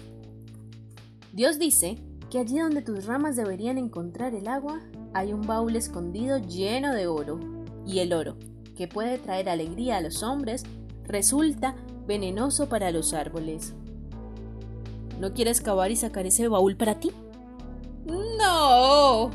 Dios 1.32 1.58
dice 1.58 1.96
que 2.30 2.38
allí 2.38 2.58
donde 2.58 2.82
tus 2.82 3.06
ramas 3.06 3.34
deberían 3.34 3.78
encontrar 3.78 4.34
el 4.34 4.46
agua, 4.46 4.80
hay 5.12 5.32
un 5.32 5.42
baúl 5.42 5.74
escondido 5.74 6.38
lleno 6.38 6.94
de 6.94 7.08
oro, 7.08 7.40
y 7.86 8.00
el 8.00 8.12
oro, 8.12 8.36
que 8.76 8.88
puede 8.88 9.18
traer 9.18 9.48
alegría 9.48 9.98
a 9.98 10.00
los 10.00 10.22
hombres, 10.22 10.64
resulta 11.04 11.76
venenoso 12.06 12.68
para 12.68 12.90
los 12.90 13.14
árboles. 13.14 13.74
¿No 15.20 15.32
quieres 15.32 15.60
cavar 15.60 15.90
y 15.90 15.96
sacar 15.96 16.26
ese 16.26 16.48
baúl 16.48 16.76
para 16.76 16.98
ti? 16.98 17.12
No. 18.06 19.30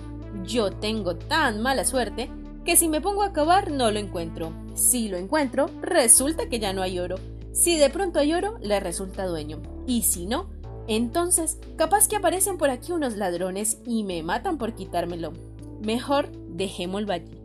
Yo 0.45 0.71
tengo 0.71 1.15
tan 1.15 1.61
mala 1.61 1.85
suerte 1.85 2.29
que 2.65 2.75
si 2.75 2.87
me 2.87 3.01
pongo 3.01 3.23
a 3.23 3.33
cavar 3.33 3.71
no 3.71 3.89
lo 3.91 3.99
encuentro. 3.99 4.53
Si 4.75 5.07
lo 5.09 5.17
encuentro, 5.17 5.69
resulta 5.81 6.49
que 6.49 6.59
ya 6.59 6.73
no 6.73 6.81
hay 6.81 6.99
oro. 6.99 7.15
Si 7.51 7.77
de 7.77 7.89
pronto 7.89 8.19
hay 8.19 8.33
oro, 8.33 8.57
le 8.61 8.79
resulta 8.79 9.25
dueño. 9.25 9.61
Y 9.87 10.03
si 10.03 10.25
no, 10.27 10.49
entonces 10.87 11.57
capaz 11.77 12.07
que 12.07 12.15
aparecen 12.15 12.57
por 12.57 12.69
aquí 12.69 12.91
unos 12.91 13.15
ladrones 13.15 13.79
y 13.85 14.03
me 14.03 14.21
matan 14.21 14.57
por 14.57 14.75
quitármelo. 14.75 15.33
Mejor 15.81 16.29
dejémoslo 16.49 17.13
allí. 17.13 17.38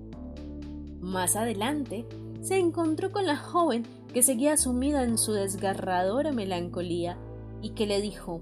Más 1.04 1.37
adelante, 1.37 2.06
se 2.40 2.58
encontró 2.58 3.12
con 3.12 3.26
la 3.26 3.37
joven 3.37 3.84
que 4.14 4.23
seguía 4.23 4.56
sumida 4.56 5.04
en 5.04 5.18
su 5.18 5.32
desgarradora 5.34 6.32
melancolía 6.32 7.18
y 7.61 7.75
que 7.75 7.87
le 7.87 8.00
dijo 8.00 8.40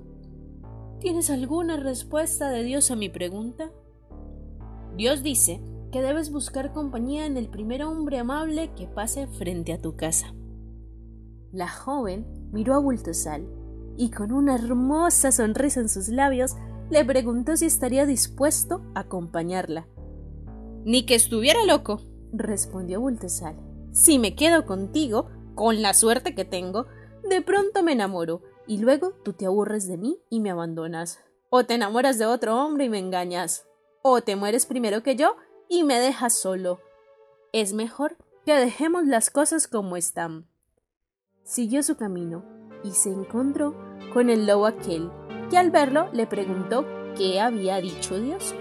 ¿Tienes 1.01 1.29
alguna 1.31 1.77
respuesta 1.77 2.51
de 2.51 2.63
Dios 2.63 2.93
a 2.93 2.97
mi 2.97 3.09
pregunta? 3.09 3.73
Dios 4.97 5.25
dice 5.25 5.61
que 5.91 6.03
debes 6.03 6.31
buscar 6.31 6.73
compañía 6.73 7.27
en 7.27 7.37
el 7.37 7.49
primer 7.49 7.83
hombre 7.83 8.21
amable 8.21 8.71
que 8.77 8.87
pase 8.87 9.27
frente 9.27 9.73
a 9.73 9.81
tu 9.81 9.97
casa. 9.97 10.33
La 11.51 11.69
joven 11.69 12.25
miró 12.53 12.75
a 12.75 12.79
Bultosal 12.79 13.45
y 13.97 14.11
con 14.11 14.31
una 14.31 14.55
hermosa 14.55 15.33
sonrisa 15.33 15.81
en 15.81 15.89
sus 15.89 16.07
labios 16.09 16.55
le 16.91 17.05
preguntó 17.05 17.57
si 17.57 17.67
estaría 17.67 18.07
dispuesto 18.07 18.83
a 18.95 19.01
acompañarla. 19.01 19.89
Ni 20.85 21.07
que 21.07 21.17
estuviera 21.17 21.65
loco, 21.67 22.01
respondió 22.33 23.01
Bultosal. 23.01 23.57
Si 23.93 24.19
me 24.19 24.35
quedo 24.35 24.67
contigo, 24.67 25.31
con 25.55 25.83
la 25.83 25.95
suerte 25.95 26.35
que 26.35 26.45
tengo, 26.45 26.87
de 27.29 27.43
pronto 27.43 27.83
me 27.83 27.93
enamoro 27.93 28.43
y 28.67 28.79
luego 28.79 29.13
tú 29.23 29.33
te 29.33 29.47
aburres 29.47 29.87
de 29.87 29.99
mí 29.99 30.19
y 30.31 30.41
me 30.41 30.51
abandonas. 30.51 31.21
O 31.51 31.65
te 31.65 31.75
enamoras 31.75 32.19
de 32.19 32.27
otro 32.27 32.57
hombre 32.57 32.87
y 32.87 32.89
me 32.89 32.99
engañas. 32.99 33.67
O 34.03 34.23
te 34.23 34.37
mueres 34.37 34.67
primero 34.67 35.03
que 35.03 35.17
yo 35.17 35.37
y 35.69 35.85
me 35.85 35.99
dejas 35.99 36.35
solo. 36.35 36.81
Es 37.53 37.75
mejor 37.75 38.17
que 38.47 38.55
dejemos 38.55 39.07
las 39.07 39.31
cosas 39.31 39.69
como 39.69 39.97
están. 39.97 40.49
Siguió 41.45 41.83
su 41.83 41.97
camino 41.97 42.45
y 42.83 42.93
se 42.93 43.11
encontró 43.11 43.75
con 44.13 44.31
el 44.31 44.47
lobo 44.47 44.67
aquel, 44.67 45.11
que 45.51 45.59
al 45.59 45.71
verlo 45.71 46.09
le 46.13 46.27
preguntó 46.27 46.87
qué 47.17 47.41
había 47.41 47.81
dicho 47.81 48.19
Dios. 48.19 48.55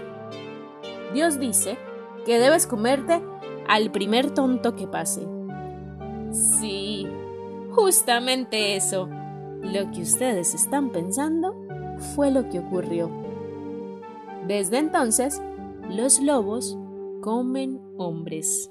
Dios 1.14 1.38
dice 1.38 1.78
que 2.24 2.38
debes 2.38 2.66
comerte 2.66 3.22
al 3.72 3.90
primer 3.90 4.32
tonto 4.32 4.76
que 4.76 4.86
pase. 4.86 5.26
Sí, 6.30 7.06
justamente 7.70 8.76
eso. 8.76 9.08
Lo 9.62 9.90
que 9.90 10.02
ustedes 10.02 10.52
están 10.52 10.90
pensando 10.90 11.56
fue 12.14 12.30
lo 12.30 12.50
que 12.50 12.58
ocurrió. 12.58 13.10
Desde 14.46 14.76
entonces, 14.76 15.40
los 15.88 16.20
lobos 16.20 16.76
comen 17.22 17.80
hombres. 17.96 18.70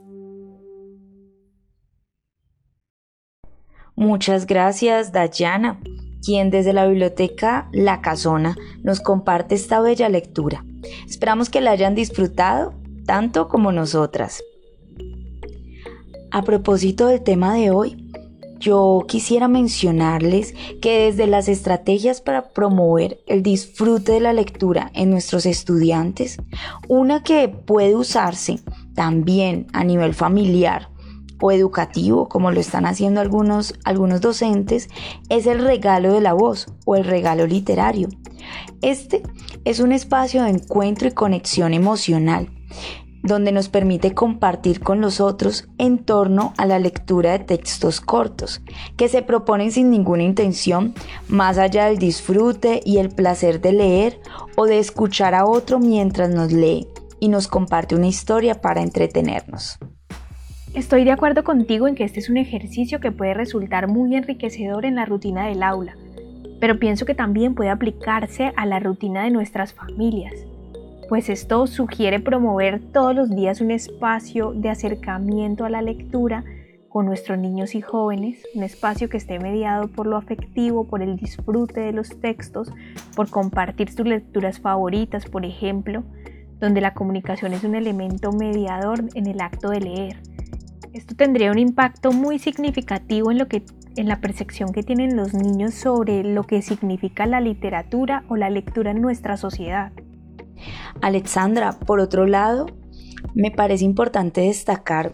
Muchas 3.96 4.46
gracias, 4.46 5.12
Dayana, 5.12 5.82
quien 6.24 6.52
desde 6.52 6.74
la 6.74 6.86
biblioteca 6.86 7.70
La 7.72 8.02
Casona 8.02 8.56
nos 8.84 9.00
comparte 9.00 9.56
esta 9.56 9.82
bella 9.82 10.10
lectura. 10.10 10.64
Esperamos 11.08 11.50
que 11.50 11.60
la 11.60 11.72
hayan 11.72 11.96
disfrutado 11.96 12.76
tanto 13.08 13.48
como 13.48 13.72
nosotras. 13.72 14.44
A 16.34 16.44
propósito 16.44 17.08
del 17.08 17.22
tema 17.22 17.56
de 17.56 17.72
hoy, 17.72 18.10
yo 18.58 19.04
quisiera 19.06 19.50
mencionarles 19.50 20.54
que 20.82 21.06
desde 21.06 21.28
las 21.28 21.50
estrategias 21.50 22.22
para 22.22 22.54
promover 22.54 23.20
el 23.28 23.44
disfrute 23.44 24.14
de 24.14 24.22
la 24.22 24.32
lectura 24.32 24.92
en 24.94 25.10
nuestros 25.10 25.46
estudiantes, 25.46 26.38
una 26.88 27.22
que 27.22 27.50
puede 27.50 27.98
usarse 27.98 28.62
también 28.96 29.68
a 29.74 29.84
nivel 29.84 30.14
familiar 30.14 30.90
o 31.42 31.52
educativo, 31.52 32.30
como 32.30 32.52
lo 32.52 32.62
están 32.62 32.86
haciendo 32.86 33.20
algunos, 33.20 33.74
algunos 33.84 34.22
docentes, 34.22 34.88
es 35.28 35.48
el 35.48 35.60
regalo 35.60 36.14
de 36.14 36.22
la 36.22 36.32
voz 36.32 36.68
o 36.86 36.96
el 36.96 37.04
regalo 37.04 37.46
literario. 37.46 38.08
Este 38.82 39.22
es 39.66 39.82
un 39.82 39.92
espacio 39.92 40.44
de 40.44 40.52
encuentro 40.52 41.10
y 41.10 41.12
conexión 41.12 41.74
emocional 41.74 42.50
donde 43.24 43.52
nos 43.52 43.70
permite 43.70 44.14
compartir 44.14 44.80
con 44.80 45.02
los 45.02 45.22
otros 45.22 45.68
en 45.78 46.00
torno 46.00 46.54
a 46.58 46.66
la 46.66 46.80
lectura 46.80 47.32
de 47.32 47.40
textos 47.40 48.02
cortos, 48.02 48.62
que 48.98 49.08
se 49.08 49.22
proponen 49.22 49.72
sin 49.72 49.90
ninguna 49.90 50.24
intención, 50.24 50.94
más 51.28 51.58
allá 51.58 51.86
del 51.86 51.98
disfrute 51.98 52.82
y 52.84 52.98
el 52.98 53.10
placer 53.10 53.62
de 53.62 53.74
leer 53.74 54.20
o 54.56 54.66
de 54.66 54.80
escuchar 54.80 55.36
a 55.36 55.46
otro 55.46 55.80
mientras 55.80 56.30
nos 56.30 56.52
lee 56.52 56.88
y 57.20 57.28
nos 57.28 57.48
comparte 57.48 57.96
una 57.96 58.08
historia 58.08 58.62
para 58.62 58.82
entretenernos. 58.82 59.78
Estoy 60.74 61.04
de 61.04 61.12
acuerdo 61.12 61.44
contigo 61.44 61.88
en 61.88 61.96
que 61.96 62.06
este 62.06 62.20
es 62.20 62.30
un 62.30 62.38
ejercicio 62.38 63.00
que 63.00 63.12
puede 63.12 63.34
resultar 63.34 63.88
muy 63.88 64.16
enriquecedor 64.16 64.86
en 64.86 64.96
la 64.96 65.06
rutina 65.06 65.48
del 65.48 65.64
aula, 65.64 65.98
pero 66.60 66.80
pienso 66.80 67.06
que 67.06 67.14
también 67.14 67.56
puede 67.56 67.70
aplicarse 67.70 68.54
a 68.56 68.66
la 68.66 68.80
rutina 68.80 69.24
de 69.24 69.32
nuestras 69.32 69.74
familias 69.74 70.34
pues 71.12 71.28
esto 71.28 71.68
sugiere 71.68 72.22
promover 72.22 72.80
todos 72.94 73.14
los 73.14 73.30
días 73.30 73.60
un 73.60 73.70
espacio 73.70 74.54
de 74.54 74.70
acercamiento 74.70 75.66
a 75.66 75.70
la 75.70 75.82
lectura 75.82 76.46
con 76.88 77.06
nuestros 77.06 77.38
niños 77.38 77.76
y 77.76 77.82
jóvenes, 77.82 78.42
un 78.56 78.64
espacio 78.64 79.10
que 79.10 79.18
esté 79.18 79.38
mediado 79.38 79.90
por 79.90 80.08
lo 80.08 80.16
afectivo, 80.16 80.88
por 80.88 81.02
el 81.02 81.18
disfrute 81.18 81.82
de 81.82 81.92
los 81.92 82.22
textos, 82.22 82.72
por 83.14 83.30
compartir 83.30 83.92
sus 83.92 84.08
lecturas 84.08 84.62
favoritas, 84.62 85.26
por 85.26 85.44
ejemplo, 85.44 86.06
donde 86.62 86.80
la 86.80 86.94
comunicación 86.94 87.52
es 87.52 87.66
un 87.66 87.76
elemento 87.76 88.32
mediador 88.32 89.04
en 89.14 89.28
el 89.28 89.42
acto 89.42 89.70
de 89.70 89.82
leer. 89.82 90.16
Esto 90.94 91.14
tendría 91.14 91.52
un 91.52 91.60
impacto 91.60 92.14
muy 92.14 92.40
significativo 92.40 93.32
en 93.32 93.38
lo 93.38 93.50
que 93.50 93.64
en 93.98 94.08
la 94.08 94.22
percepción 94.22 94.72
que 94.72 94.82
tienen 94.82 95.18
los 95.18 95.34
niños 95.34 95.74
sobre 95.74 96.24
lo 96.24 96.44
que 96.44 96.62
significa 96.62 97.26
la 97.26 97.42
literatura 97.42 98.24
o 98.30 98.38
la 98.38 98.50
lectura 98.50 98.92
en 98.92 99.02
nuestra 99.02 99.36
sociedad. 99.36 99.92
Alexandra, 101.02 101.80
por 101.80 102.00
otro 102.00 102.26
lado, 102.26 102.68
me 103.34 103.52
parece 103.52 103.86
importante 103.86 104.42
destacar 104.42 105.14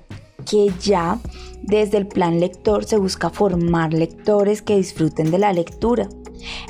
que 0.50 0.72
ya 0.80 1.20
desde 1.62 1.98
el 1.98 2.08
plan 2.08 2.39
lector 2.39 2.86
se 2.86 2.98
busca 2.98 3.30
formar 3.30 3.94
lectores 3.94 4.62
que 4.62 4.77
disfruten 4.77 5.32
de 5.32 5.39
la 5.39 5.54
lectura. 5.54 6.08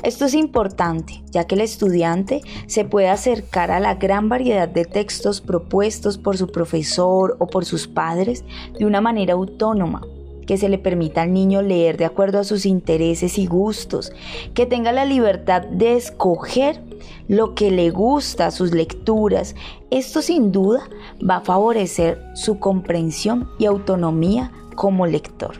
Esto 0.02 0.24
es 0.24 0.34
importante, 0.34 1.22
ya 1.30 1.46
que 1.46 1.54
el 1.54 1.60
estudiante 1.60 2.40
se 2.66 2.84
puede 2.84 3.08
acercar 3.08 3.70
a 3.70 3.80
la 3.80 3.94
gran 3.94 4.28
variedad 4.28 4.68
de 4.68 4.84
textos 4.84 5.40
propuestos 5.40 6.18
por 6.18 6.36
su 6.36 6.48
profesor 6.48 7.36
o 7.38 7.46
por 7.46 7.64
sus 7.64 7.86
padres 7.86 8.44
de 8.78 8.86
una 8.86 9.00
manera 9.00 9.34
autónoma, 9.34 10.02
que 10.48 10.56
se 10.56 10.70
le 10.70 10.78
permita 10.78 11.20
al 11.20 11.34
niño 11.34 11.60
leer 11.60 11.98
de 11.98 12.06
acuerdo 12.06 12.38
a 12.38 12.44
sus 12.44 12.64
intereses 12.64 13.36
y 13.36 13.46
gustos, 13.46 14.12
que 14.54 14.64
tenga 14.64 14.92
la 14.92 15.04
libertad 15.04 15.60
de 15.60 15.94
escoger 15.94 16.80
lo 17.28 17.54
que 17.54 17.70
le 17.70 17.90
gusta, 17.90 18.50
sus 18.50 18.72
lecturas. 18.72 19.54
Esto 19.90 20.22
sin 20.22 20.50
duda 20.50 20.88
va 21.18 21.36
a 21.36 21.40
favorecer 21.42 22.18
su 22.34 22.58
comprensión 22.58 23.50
y 23.58 23.66
autonomía 23.66 24.50
como 24.74 25.06
lector. 25.06 25.56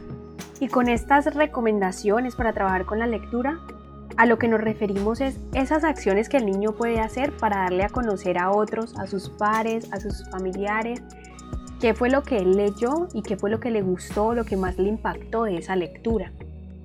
Y 0.59 0.69
con 0.69 0.89
estas 0.89 1.35
recomendaciones 1.35 2.35
para 2.35 2.55
trabajar 2.55 2.87
con 2.87 2.99
la 2.99 3.07
lectura, 3.07 3.61
a 4.17 4.25
lo 4.25 4.39
que 4.39 4.49
nos 4.49 4.63
referimos 4.63 5.21
es 5.21 5.39
esas 5.53 5.85
acciones 5.85 6.31
que 6.31 6.39
el 6.39 6.47
niño 6.47 6.73
puede 6.73 6.99
hacer 6.99 7.37
para 7.37 7.59
darle 7.59 7.85
a 7.85 7.91
conocer 7.91 8.39
a 8.39 8.53
otros, 8.53 8.97
a 8.99 9.07
sus 9.07 9.29
pares, 9.29 9.93
a 9.93 10.01
sus 10.01 10.29
familiares, 10.31 11.03
qué 11.81 11.95
fue 11.95 12.11
lo 12.11 12.23
que 12.23 12.39
él 12.39 12.57
leyó 12.57 13.09
y 13.15 13.23
qué 13.23 13.37
fue 13.37 13.51
lo 13.51 13.61
que 13.61 13.71
le 13.71 13.83
gustó, 13.83 14.35
lo 14.35 14.45
que 14.45 14.57
más 14.57 14.79
le 14.79 14.89
impactó 14.89 15.45
de 15.45 15.59
esa 15.59 15.77
lectura. 15.77 16.33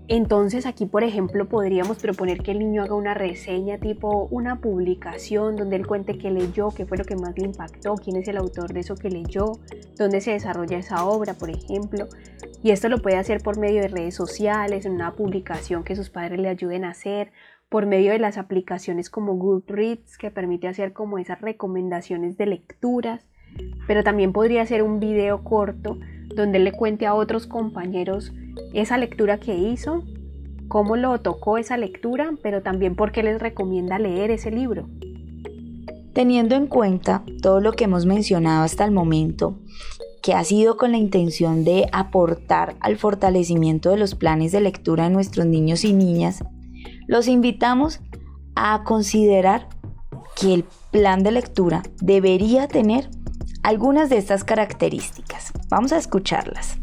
Entonces 0.09 0.65
aquí, 0.65 0.85
por 0.85 1.03
ejemplo, 1.03 1.47
podríamos 1.47 1.97
proponer 1.97 2.43
que 2.43 2.51
el 2.51 2.59
niño 2.59 2.83
haga 2.83 2.93
una 2.93 3.13
reseña 3.13 3.77
tipo 3.77 4.27
una 4.31 4.59
publicación 4.59 5.55
donde 5.55 5.77
él 5.77 5.87
cuente 5.87 6.17
qué 6.17 6.29
leyó, 6.29 6.69
qué 6.69 6.85
fue 6.85 6.97
lo 6.97 7.05
que 7.05 7.15
más 7.15 7.37
le 7.37 7.45
impactó, 7.45 7.95
quién 7.95 8.17
es 8.17 8.27
el 8.27 8.37
autor 8.37 8.73
de 8.73 8.81
eso 8.81 8.95
que 8.95 9.09
leyó, 9.09 9.53
dónde 9.97 10.19
se 10.19 10.31
desarrolla 10.31 10.77
esa 10.77 11.05
obra, 11.05 11.33
por 11.35 11.49
ejemplo. 11.49 12.07
Y 12.61 12.71
esto 12.71 12.89
lo 12.89 13.01
puede 13.01 13.15
hacer 13.15 13.41
por 13.41 13.57
medio 13.57 13.81
de 13.81 13.87
redes 13.87 14.15
sociales, 14.15 14.85
en 14.85 14.91
una 14.91 15.15
publicación 15.15 15.83
que 15.83 15.95
sus 15.95 16.09
padres 16.09 16.39
le 16.39 16.49
ayuden 16.49 16.83
a 16.83 16.89
hacer, 16.89 17.31
por 17.69 17.85
medio 17.85 18.11
de 18.11 18.19
las 18.19 18.37
aplicaciones 18.37 19.09
como 19.09 19.35
Goodreads 19.35 20.17
que 20.17 20.31
permite 20.31 20.67
hacer 20.67 20.91
como 20.91 21.17
esas 21.17 21.39
recomendaciones 21.39 22.37
de 22.37 22.45
lecturas 22.45 23.25
pero 23.87 24.03
también 24.03 24.31
podría 24.33 24.65
ser 24.65 24.83
un 24.83 24.99
video 24.99 25.43
corto 25.43 25.97
donde 26.35 26.59
le 26.59 26.71
cuente 26.71 27.05
a 27.05 27.13
otros 27.13 27.47
compañeros 27.47 28.31
esa 28.73 28.97
lectura 28.97 29.39
que 29.39 29.55
hizo, 29.55 30.03
cómo 30.67 30.95
lo 30.95 31.19
tocó 31.19 31.57
esa 31.57 31.77
lectura, 31.77 32.31
pero 32.41 32.61
también 32.61 32.95
por 32.95 33.11
qué 33.11 33.23
les 33.23 33.39
recomienda 33.39 33.99
leer 33.99 34.31
ese 34.31 34.51
libro. 34.51 34.87
Teniendo 36.13 36.55
en 36.55 36.67
cuenta 36.67 37.23
todo 37.41 37.59
lo 37.59 37.73
que 37.73 37.85
hemos 37.85 38.05
mencionado 38.05 38.63
hasta 38.63 38.85
el 38.85 38.91
momento, 38.91 39.59
que 40.21 40.33
ha 40.33 40.43
sido 40.43 40.77
con 40.77 40.91
la 40.91 40.97
intención 40.97 41.63
de 41.63 41.87
aportar 41.91 42.75
al 42.79 42.97
fortalecimiento 42.97 43.89
de 43.89 43.97
los 43.97 44.15
planes 44.15 44.51
de 44.51 44.61
lectura 44.61 45.05
de 45.05 45.09
nuestros 45.09 45.45
niños 45.45 45.83
y 45.83 45.93
niñas, 45.93 46.43
los 47.07 47.27
invitamos 47.27 47.99
a 48.55 48.83
considerar 48.83 49.67
que 50.39 50.53
el 50.53 50.65
plan 50.91 51.23
de 51.23 51.31
lectura 51.31 51.83
debería 52.01 52.67
tener 52.67 53.09
algunas 53.63 54.09
de 54.09 54.17
estas 54.17 54.43
características. 54.43 55.53
Vamos 55.69 55.93
a 55.93 55.97
escucharlas. 55.97 56.77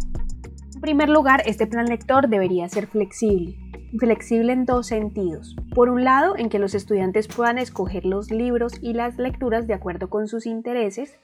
En 0.75 0.81
primer 0.81 1.11
lugar, 1.11 1.43
este 1.45 1.67
plan 1.67 1.87
lector 1.87 2.29
debería 2.29 2.69
ser 2.71 2.87
flexible. 2.87 3.59
Flexible 3.99 4.55
en 4.55 4.65
dos 4.65 4.87
sentidos. 4.87 5.57
Por 5.75 5.91
un 5.91 6.05
lado, 6.05 6.37
en 6.39 6.49
que 6.49 6.59
los 6.59 6.75
estudiantes 6.75 7.29
puedan 7.29 7.59
escoger 7.59 8.07
los 8.07 8.31
libros 8.31 8.73
y 8.81 8.95
las 8.95 9.19
lecturas 9.19 9.67
de 9.67 9.75
acuerdo 9.75 10.09
con 10.09 10.27
sus 10.27 10.47
intereses. 10.47 11.19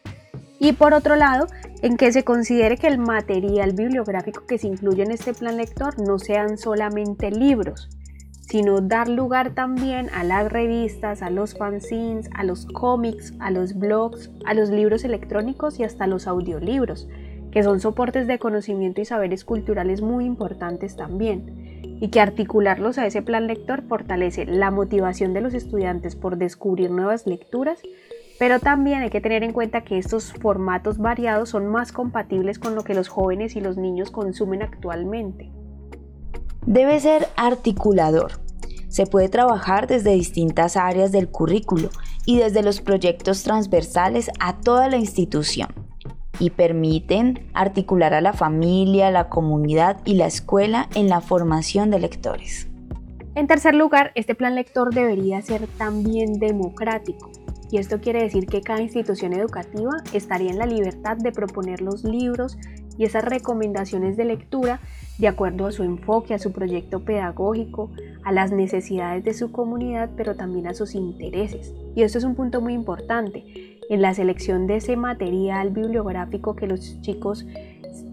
Y 0.59 0.73
por 0.73 0.93
otro 0.93 1.17
lado, 1.17 1.47
en 1.81 1.97
que 1.97 2.13
se 2.13 2.23
considere 2.23 2.77
que 2.77 2.89
el 2.89 2.99
material 2.99 3.73
bibliográfico 3.73 4.45
que 4.47 4.59
se 4.59 4.67
incluye 4.67 5.05
en 5.05 5.13
este 5.13 5.33
plan 5.33 5.57
lector 5.57 5.99
no 5.99 6.19
sean 6.19 6.59
solamente 6.59 7.31
libros, 7.31 7.89
sino 8.47 8.81
dar 8.81 9.09
lugar 9.09 9.55
también 9.55 10.09
a 10.15 10.23
las 10.25 10.51
revistas, 10.51 11.23
a 11.23 11.31
los 11.31 11.55
fanzines, 11.55 12.31
a 12.35 12.45
los 12.45 12.67
cómics, 12.67 13.35
a 13.41 13.51
los 13.51 13.75
blogs, 13.75 14.31
a 14.45 14.55
los 14.55 14.71
libros 14.71 15.05
electrónicos 15.05 15.81
y 15.81 15.85
hasta 15.85 16.07
los 16.07 16.27
audiolibros, 16.27 17.09
que 17.51 17.63
son 17.63 17.81
soportes 17.81 18.27
de 18.27 18.39
conocimiento 18.39 19.01
y 19.01 19.05
saberes 19.05 19.45
culturales 19.45 20.01
muy 20.01 20.25
importantes 20.25 20.95
también, 20.97 21.81
y 22.01 22.09
que 22.09 22.21
articularlos 22.21 22.99
a 22.99 23.07
ese 23.07 23.23
plan 23.23 23.47
lector 23.47 23.83
fortalece 23.83 24.47
la 24.47 24.71
motivación 24.71 25.35
de 25.35 25.41
los 25.41 25.55
estudiantes 25.55 26.15
por 26.15 26.37
descubrir 26.37 26.91
nuevas 26.91 27.27
lecturas, 27.27 27.81
pero 28.39 28.61
también 28.61 29.01
hay 29.01 29.11
que 29.11 29.23
tener 29.23 29.43
en 29.43 29.53
cuenta 29.53 29.83
que 29.83 29.99
estos 29.99 30.33
formatos 30.35 30.99
variados 30.99 31.49
son 31.49 31.67
más 31.67 31.91
compatibles 31.91 32.59
con 32.59 32.75
lo 32.75 32.85
que 32.85 32.95
los 32.95 33.09
jóvenes 33.09 33.57
y 33.57 33.61
los 33.61 33.77
niños 33.77 34.11
consumen 34.11 34.63
actualmente 34.63 35.51
debe 36.67 37.01
ser 37.01 37.29
articulador. 37.37 38.41
Se 38.89 39.07
puede 39.07 39.29
trabajar 39.29 39.87
desde 39.87 40.13
distintas 40.13 40.77
áreas 40.77 41.13
del 41.13 41.29
currículo 41.29 41.91
y 42.25 42.39
desde 42.39 42.63
los 42.63 42.81
proyectos 42.81 43.43
transversales 43.43 44.31
a 44.41 44.59
toda 44.61 44.89
la 44.89 44.97
institución 44.97 45.69
y 46.39 46.51
permiten 46.51 47.49
articular 47.55 48.13
a 48.15 48.21
la 48.21 48.33
familia, 48.33 49.11
la 49.11 49.29
comunidad 49.29 49.99
y 50.05 50.15
la 50.15 50.27
escuela 50.27 50.89
en 50.95 51.09
la 51.09 51.21
formación 51.21 51.91
de 51.91 52.01
lectores. 52.01 52.69
En 53.35 53.47
tercer 53.47 53.75
lugar, 53.75 54.13
este 54.15 54.35
plan 54.35 54.55
lector 54.55 54.95
debería 54.95 55.43
ser 55.43 55.67
también 55.79 56.39
democrático. 56.39 57.31
Y 57.71 57.79
esto 57.79 58.01
quiere 58.01 58.23
decir 58.23 58.47
que 58.47 58.63
cada 58.63 58.81
institución 58.81 59.33
educativa 59.33 59.91
estaría 60.13 60.51
en 60.51 60.59
la 60.59 60.67
libertad 60.67 61.17
de 61.17 61.33
proponer 61.33 61.81
los 61.81 62.05
libros 62.05 62.57
y 62.99 63.05
esas 63.05 63.25
recomendaciones 63.25 64.17
de 64.17 64.25
lectura 64.25 64.81
de 65.19 65.29
acuerdo 65.29 65.67
a 65.67 65.73
su 65.73 65.83
enfoque, 65.83 66.35
a 66.35 66.39
su 66.39 66.53
proyecto 66.53 67.01
pedagógico, 67.01 67.91
a 68.25 68.33
las 68.33 68.53
necesidades 68.53 69.25
de 69.25 69.35
su 69.35 69.51
comunidad, 69.51 70.11
pero 70.17 70.35
también 70.35 70.67
a 70.67 70.75
sus 70.75 70.95
intereses. 70.95 71.75
Y 71.95 72.03
esto 72.03 72.19
es 72.19 72.25
un 72.25 72.35
punto 72.35 72.61
muy 72.61 72.75
importante. 72.75 73.79
En 73.89 74.03
la 74.03 74.15
selección 74.15 74.67
de 74.67 74.77
ese 74.77 74.97
material 74.97 75.71
bibliográfico 75.71 76.57
que 76.57 76.67
los 76.67 77.01
chicos 77.01 77.47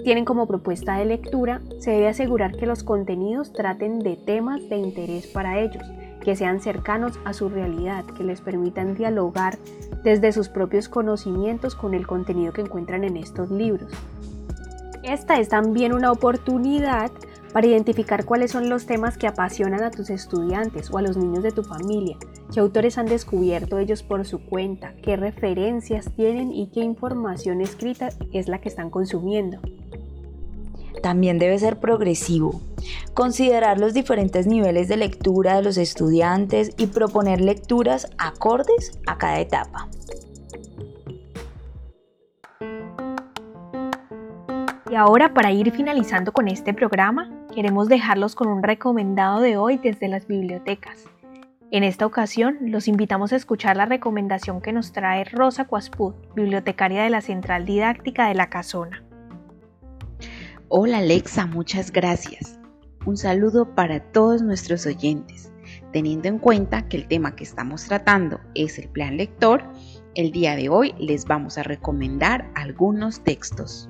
tienen 0.04 0.26
como 0.26 0.48
propuesta 0.48 0.98
de 0.98 1.06
lectura, 1.06 1.62
se 1.80 1.91
debe 1.91 2.08
asegurar 2.08 2.56
que 2.56 2.65
los 2.65 2.84
contenidos 2.84 3.54
traten 3.54 4.00
de 4.00 4.15
temas 4.15 4.62
de 4.69 4.78
interés 4.78 5.28
para 5.28 5.60
ellos, 5.60 5.84
que 6.22 6.36
sean 6.36 6.62
cercanos 6.62 7.19
a 7.26 7.34
su 7.34 7.50
realidad, 7.50 8.06
que 8.06 8.24
les 8.24 8.41
permitan 8.41 8.96
dialogar 8.96 9.58
desde 10.04 10.32
sus 10.32 10.50
propios 10.50 10.89
conocimientos 10.89 11.76
con 11.76 11.93
el 11.93 12.08
contenido 12.08 12.54
que 12.54 12.62
encuentran 12.62 13.04
en 13.04 13.17
estos 13.17 13.50
libros. 13.50 13.91
Esta 15.04 15.38
es 15.39 15.50
también 15.50 15.94
una 15.94 16.13
oportunidad 16.13 17.12
para 17.52 17.68
identificar 17.68 18.24
cuáles 18.24 18.52
son 18.52 18.70
los 18.70 18.86
temas 18.86 19.18
que 19.18 19.28
apasionan 19.28 19.84
a 19.84 19.92
tus 19.92 20.10
estudiantes 20.10 20.89
o 20.92 20.98
a 20.98 21.02
los 21.02 21.18
niños 21.18 21.44
de 21.44 21.52
tu 21.52 21.62
familia, 21.62 22.18
qué 22.54 22.62
autores 22.62 22.98
han 22.98 23.06
descubierto 23.06 23.78
ellos 23.78 24.02
por 24.02 24.26
su 24.26 24.39
cuenta, 24.39 24.94
qué 25.04 25.18
referencias 25.18 26.10
tienen 26.16 26.52
y 26.54 26.68
qué 26.68 26.80
información 26.80 27.60
escrita 27.60 28.10
es 28.32 28.48
la 28.48 28.62
que 28.62 28.70
están 28.70 28.89
consumiendo. 28.89 29.60
También 31.02 31.38
debe 31.38 31.60
ser 31.60 31.80
progresivo, 31.80 32.62
considerar 33.13 33.80
los 33.80 33.94
diferentes 33.94 34.48
niveles 34.48 34.88
de 34.88 34.96
lectura 34.96 35.58
de 35.58 35.63
los 35.63 35.78
estudiantes 35.78 36.74
y 36.78 36.88
proponer 36.88 37.42
lecturas 37.42 38.08
acordes 38.18 38.98
a 39.06 39.18
cada 39.18 39.42
etapa. 39.42 39.89
Y 44.94 44.96
ahora 44.96 45.34
para 45.34 45.52
ir 45.52 45.72
finalizando 45.72 46.34
con 46.34 46.48
este 46.48 46.72
programa, 46.72 47.32
queremos 47.56 47.90
dejarlos 47.90 48.36
con 48.36 48.48
un 48.48 48.62
recomendado 48.62 49.42
de 49.42 49.58
hoy 49.58 49.78
desde 49.78 50.08
las 50.08 50.28
bibliotecas. 50.28 51.06
En 51.72 51.84
esta 51.84 52.06
ocasión, 52.06 52.60
los 52.62 52.88
invitamos 52.88 53.34
a 53.34 53.38
escuchar 53.38 53.76
la 53.76 53.88
recomendación 53.88 54.62
que 54.62 54.72
nos 54.72 54.92
trae 54.92 55.24
Rosa 55.24 55.66
Cuasput, 55.66 56.14
bibliotecaria 56.36 57.02
de 57.02 57.10
la 57.10 57.22
Central 57.22 57.66
Didáctica 57.66 58.28
de 58.28 58.36
la 58.36 58.52
Casona. 58.52 59.04
Hola 60.68 61.00
Alexa, 61.00 61.48
muchas 61.48 61.92
gracias. 61.92 62.60
Un 63.08 63.18
saludo 63.18 63.74
para 63.74 64.00
todos 64.00 64.44
nuestros 64.44 64.86
oyentes. 64.86 65.52
Teniendo 65.92 66.28
en 66.28 66.38
cuenta 66.38 66.88
que 66.88 66.98
el 66.98 67.08
tema 67.08 67.36
que 67.36 67.46
estamos 67.46 67.86
tratando 67.86 68.42
es 68.54 68.78
el 68.78 68.90
plan 68.90 69.18
lector, 69.18 69.64
el 70.14 70.32
día 70.32 70.56
de 70.56 70.70
hoy 70.70 70.94
les 71.00 71.26
vamos 71.26 71.58
a 71.58 71.64
recomendar 71.64 72.52
algunos 72.54 73.24
textos. 73.24 73.90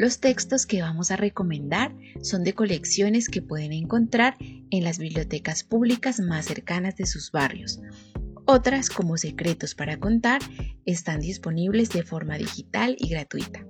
Los 0.00 0.18
textos 0.18 0.64
que 0.64 0.80
vamos 0.80 1.10
a 1.10 1.16
recomendar 1.16 1.94
son 2.22 2.42
de 2.42 2.54
colecciones 2.54 3.28
que 3.28 3.42
pueden 3.42 3.74
encontrar 3.74 4.34
en 4.40 4.82
las 4.82 4.98
bibliotecas 4.98 5.62
públicas 5.62 6.20
más 6.20 6.46
cercanas 6.46 6.96
de 6.96 7.04
sus 7.04 7.30
barrios. 7.30 7.82
Otras, 8.46 8.88
como 8.88 9.18
Secretos 9.18 9.74
para 9.74 9.98
Contar, 9.98 10.40
están 10.86 11.20
disponibles 11.20 11.90
de 11.90 12.02
forma 12.02 12.38
digital 12.38 12.96
y 12.98 13.10
gratuita. 13.10 13.66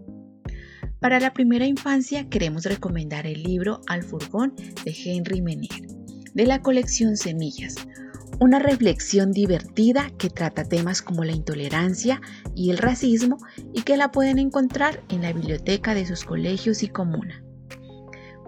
Para 1.00 1.18
la 1.18 1.32
primera 1.32 1.66
infancia 1.66 2.28
queremos 2.28 2.62
recomendar 2.62 3.26
el 3.26 3.42
libro 3.42 3.80
Al 3.88 4.04
furgón 4.04 4.54
de 4.84 4.94
Henry 5.04 5.42
Menier, 5.42 5.88
de 6.32 6.46
la 6.46 6.62
colección 6.62 7.16
Semillas, 7.16 7.74
una 8.40 8.58
reflexión 8.58 9.32
divertida 9.32 10.10
que 10.16 10.30
trata 10.30 10.64
temas 10.64 11.02
como 11.02 11.24
la 11.24 11.32
intolerancia 11.32 12.22
y 12.56 12.70
el 12.70 12.78
racismo 12.78 13.36
y 13.74 13.82
que 13.82 13.98
la 13.98 14.10
pueden 14.10 14.38
encontrar 14.38 15.02
en 15.10 15.20
la 15.20 15.32
biblioteca 15.34 15.94
de 15.94 16.06
sus 16.06 16.24
colegios 16.24 16.82
y 16.82 16.88
comuna. 16.88 17.44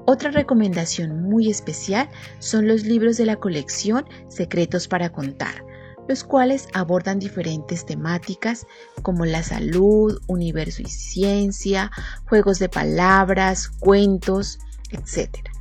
Otra 0.07 0.31
recomendación 0.31 1.23
muy 1.23 1.51
especial 1.51 2.09
son 2.39 2.67
los 2.67 2.85
libros 2.85 3.19
de 3.19 3.27
la 3.27 3.37
colección 3.37 4.07
Secretos 4.29 4.89
para 4.89 5.11
Contar, 5.11 5.63
los 6.09 6.25
cuales 6.25 6.69
abordan 6.73 7.19
diferentes 7.19 7.85
temáticas 7.85 8.67
como 9.03 9.27
la 9.27 9.43
salud, 9.43 10.19
universo 10.27 10.81
y 10.83 10.87
ciencia, 10.87 11.91
juegos 12.29 12.59
de 12.59 12.71
palabras, 12.71 13.69
cuentos, 13.69 14.59
etc 14.91 15.53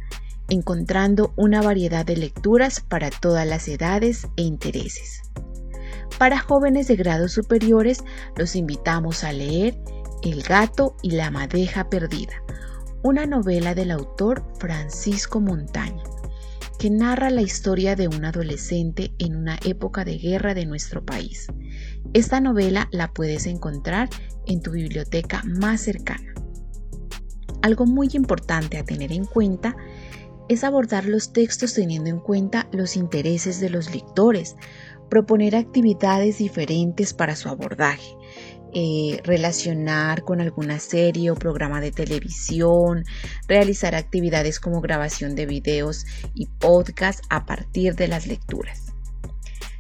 encontrando 0.51 1.31
una 1.37 1.61
variedad 1.61 2.05
de 2.05 2.17
lecturas 2.17 2.81
para 2.81 3.09
todas 3.09 3.47
las 3.47 3.69
edades 3.69 4.27
e 4.35 4.41
intereses. 4.41 5.21
Para 6.19 6.39
jóvenes 6.39 6.89
de 6.89 6.97
grados 6.97 7.31
superiores, 7.31 8.03
los 8.35 8.57
invitamos 8.57 9.23
a 9.23 9.31
leer 9.31 9.79
El 10.23 10.43
gato 10.43 10.97
y 11.01 11.11
la 11.11 11.31
madeja 11.31 11.89
perdida, 11.89 12.43
una 13.01 13.25
novela 13.25 13.73
del 13.73 13.91
autor 13.91 14.43
Francisco 14.59 15.39
Montaña, 15.39 16.03
que 16.77 16.89
narra 16.89 17.29
la 17.29 17.41
historia 17.41 17.95
de 17.95 18.09
un 18.09 18.25
adolescente 18.25 19.13
en 19.19 19.37
una 19.37 19.57
época 19.63 20.03
de 20.03 20.17
guerra 20.17 20.53
de 20.53 20.65
nuestro 20.65 21.05
país. 21.05 21.47
Esta 22.11 22.41
novela 22.41 22.89
la 22.91 23.13
puedes 23.13 23.45
encontrar 23.45 24.09
en 24.47 24.61
tu 24.61 24.71
biblioteca 24.71 25.43
más 25.45 25.79
cercana. 25.79 26.33
Algo 27.61 27.85
muy 27.85 28.09
importante 28.13 28.77
a 28.77 28.83
tener 28.83 29.13
en 29.13 29.23
cuenta 29.25 29.77
es 30.51 30.65
abordar 30.65 31.05
los 31.05 31.31
textos 31.31 31.75
teniendo 31.75 32.09
en 32.09 32.19
cuenta 32.19 32.67
los 32.73 32.97
intereses 32.97 33.61
de 33.61 33.69
los 33.69 33.95
lectores, 33.95 34.57
proponer 35.09 35.55
actividades 35.55 36.39
diferentes 36.39 37.13
para 37.13 37.37
su 37.37 37.47
abordaje, 37.47 38.17
eh, 38.73 39.21
relacionar 39.23 40.23
con 40.23 40.41
alguna 40.41 40.79
serie 40.79 41.31
o 41.31 41.35
programa 41.35 41.79
de 41.79 41.93
televisión, 41.93 43.05
realizar 43.47 43.95
actividades 43.95 44.59
como 44.59 44.81
grabación 44.81 45.35
de 45.35 45.45
videos 45.45 46.05
y 46.33 46.47
podcast 46.47 47.23
a 47.29 47.45
partir 47.45 47.95
de 47.95 48.09
las 48.09 48.27
lecturas. 48.27 48.87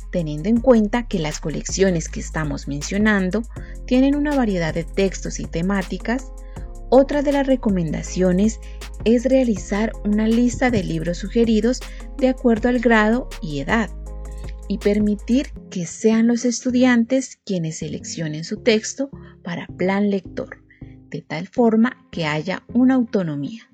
Teniendo 0.09 0.47
en 0.47 0.61
cuenta 0.61 1.05
que 1.05 1.19
las 1.19 1.41
colecciones 1.41 2.07
que 2.07 2.21
estamos 2.21 2.69
mencionando 2.69 3.43
tienen 3.85 4.15
una 4.15 4.37
variedad 4.37 4.73
de 4.73 4.85
textos 4.85 5.41
y 5.41 5.45
temáticas, 5.45 6.31
otra 6.91 7.21
de 7.21 7.31
las 7.31 7.47
recomendaciones 7.47 8.59
es 9.05 9.23
realizar 9.23 9.93
una 10.03 10.27
lista 10.27 10.69
de 10.69 10.83
libros 10.83 11.17
sugeridos 11.17 11.79
de 12.17 12.27
acuerdo 12.27 12.67
al 12.69 12.79
grado 12.79 13.29
y 13.41 13.61
edad 13.61 13.89
y 14.67 14.77
permitir 14.77 15.47
que 15.69 15.85
sean 15.85 16.27
los 16.27 16.43
estudiantes 16.45 17.39
quienes 17.45 17.79
seleccionen 17.79 18.43
su 18.43 18.57
texto 18.57 19.09
para 19.41 19.67
plan 19.67 20.09
lector, 20.09 20.63
de 21.09 21.21
tal 21.21 21.47
forma 21.47 21.97
que 22.11 22.25
haya 22.25 22.63
una 22.73 22.95
autonomía. 22.95 23.69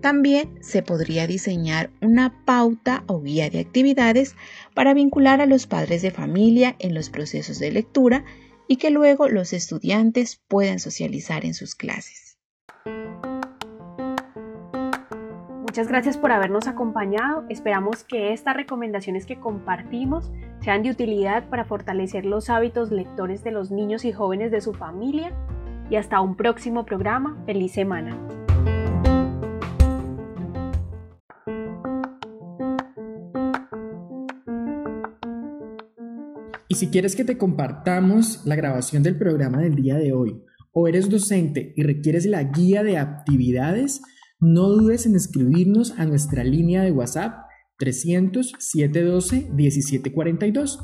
También 0.00 0.58
se 0.60 0.82
podría 0.82 1.26
diseñar 1.26 1.90
una 2.00 2.44
pauta 2.44 3.02
o 3.08 3.20
guía 3.20 3.50
de 3.50 3.58
actividades 3.60 4.36
para 4.74 4.94
vincular 4.94 5.40
a 5.40 5.46
los 5.46 5.66
padres 5.66 6.02
de 6.02 6.12
familia 6.12 6.76
en 6.78 6.94
los 6.94 7.10
procesos 7.10 7.58
de 7.58 7.72
lectura 7.72 8.24
y 8.72 8.76
que 8.76 8.90
luego 8.90 9.28
los 9.28 9.52
estudiantes 9.52 10.40
puedan 10.48 10.78
socializar 10.78 11.44
en 11.44 11.52
sus 11.52 11.74
clases. 11.74 12.38
Muchas 15.60 15.88
gracias 15.88 16.16
por 16.16 16.32
habernos 16.32 16.66
acompañado. 16.66 17.44
Esperamos 17.50 18.02
que 18.02 18.32
estas 18.32 18.56
recomendaciones 18.56 19.26
que 19.26 19.38
compartimos 19.38 20.32
sean 20.60 20.82
de 20.82 20.90
utilidad 20.90 21.50
para 21.50 21.66
fortalecer 21.66 22.24
los 22.24 22.48
hábitos 22.48 22.90
lectores 22.90 23.44
de 23.44 23.50
los 23.50 23.70
niños 23.70 24.06
y 24.06 24.12
jóvenes 24.12 24.50
de 24.50 24.62
su 24.62 24.72
familia. 24.72 25.34
Y 25.90 25.96
hasta 25.96 26.22
un 26.22 26.34
próximo 26.34 26.86
programa. 26.86 27.36
Feliz 27.44 27.72
semana. 27.72 28.41
Y 36.72 36.74
si 36.74 36.86
quieres 36.86 37.14
que 37.16 37.26
te 37.26 37.36
compartamos 37.36 38.46
la 38.46 38.56
grabación 38.56 39.02
del 39.02 39.18
programa 39.18 39.60
del 39.60 39.74
día 39.74 39.98
de 39.98 40.14
hoy, 40.14 40.40
o 40.72 40.88
eres 40.88 41.10
docente 41.10 41.74
y 41.76 41.82
requieres 41.82 42.24
la 42.24 42.44
guía 42.44 42.82
de 42.82 42.96
actividades, 42.96 44.00
no 44.40 44.70
dudes 44.70 45.04
en 45.04 45.14
escribirnos 45.14 45.92
a 45.98 46.06
nuestra 46.06 46.44
línea 46.44 46.80
de 46.80 46.90
WhatsApp 46.90 47.40
300 47.76 48.54
712 48.58 49.50
1742 49.52 50.78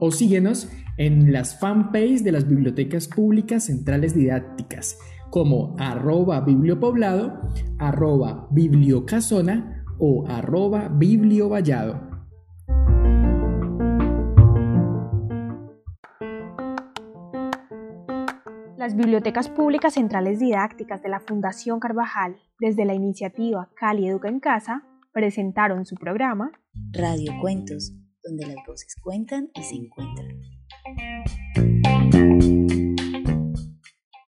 o 0.00 0.10
síguenos 0.10 0.68
en 0.98 1.32
las 1.32 1.60
fanpages 1.60 2.24
de 2.24 2.32
las 2.32 2.48
bibliotecas 2.48 3.06
públicas 3.06 3.66
centrales 3.66 4.16
didácticas 4.16 4.98
como 5.30 5.76
arroba 5.78 6.40
bibliopoblado, 6.40 7.40
arroba 7.78 8.48
bibliocasona 8.50 9.84
o 10.00 10.26
arroba 10.26 10.88
bibliovallado. 10.88 12.09
Las 18.80 18.96
bibliotecas 18.96 19.50
públicas 19.50 19.92
centrales 19.92 20.38
didácticas 20.38 21.02
de 21.02 21.10
la 21.10 21.20
Fundación 21.20 21.80
Carvajal, 21.80 22.40
desde 22.58 22.86
la 22.86 22.94
iniciativa 22.94 23.68
Cali 23.76 24.08
Educa 24.08 24.30
en 24.30 24.40
Casa, 24.40 24.84
presentaron 25.12 25.84
su 25.84 25.96
programa 25.96 26.50
Radio 26.92 27.30
Cuentos, 27.42 27.92
donde 28.24 28.46
las 28.46 28.56
voces 28.66 28.96
cuentan 29.02 29.50
y 29.52 29.62
se 29.64 29.74
encuentran. 29.74 30.30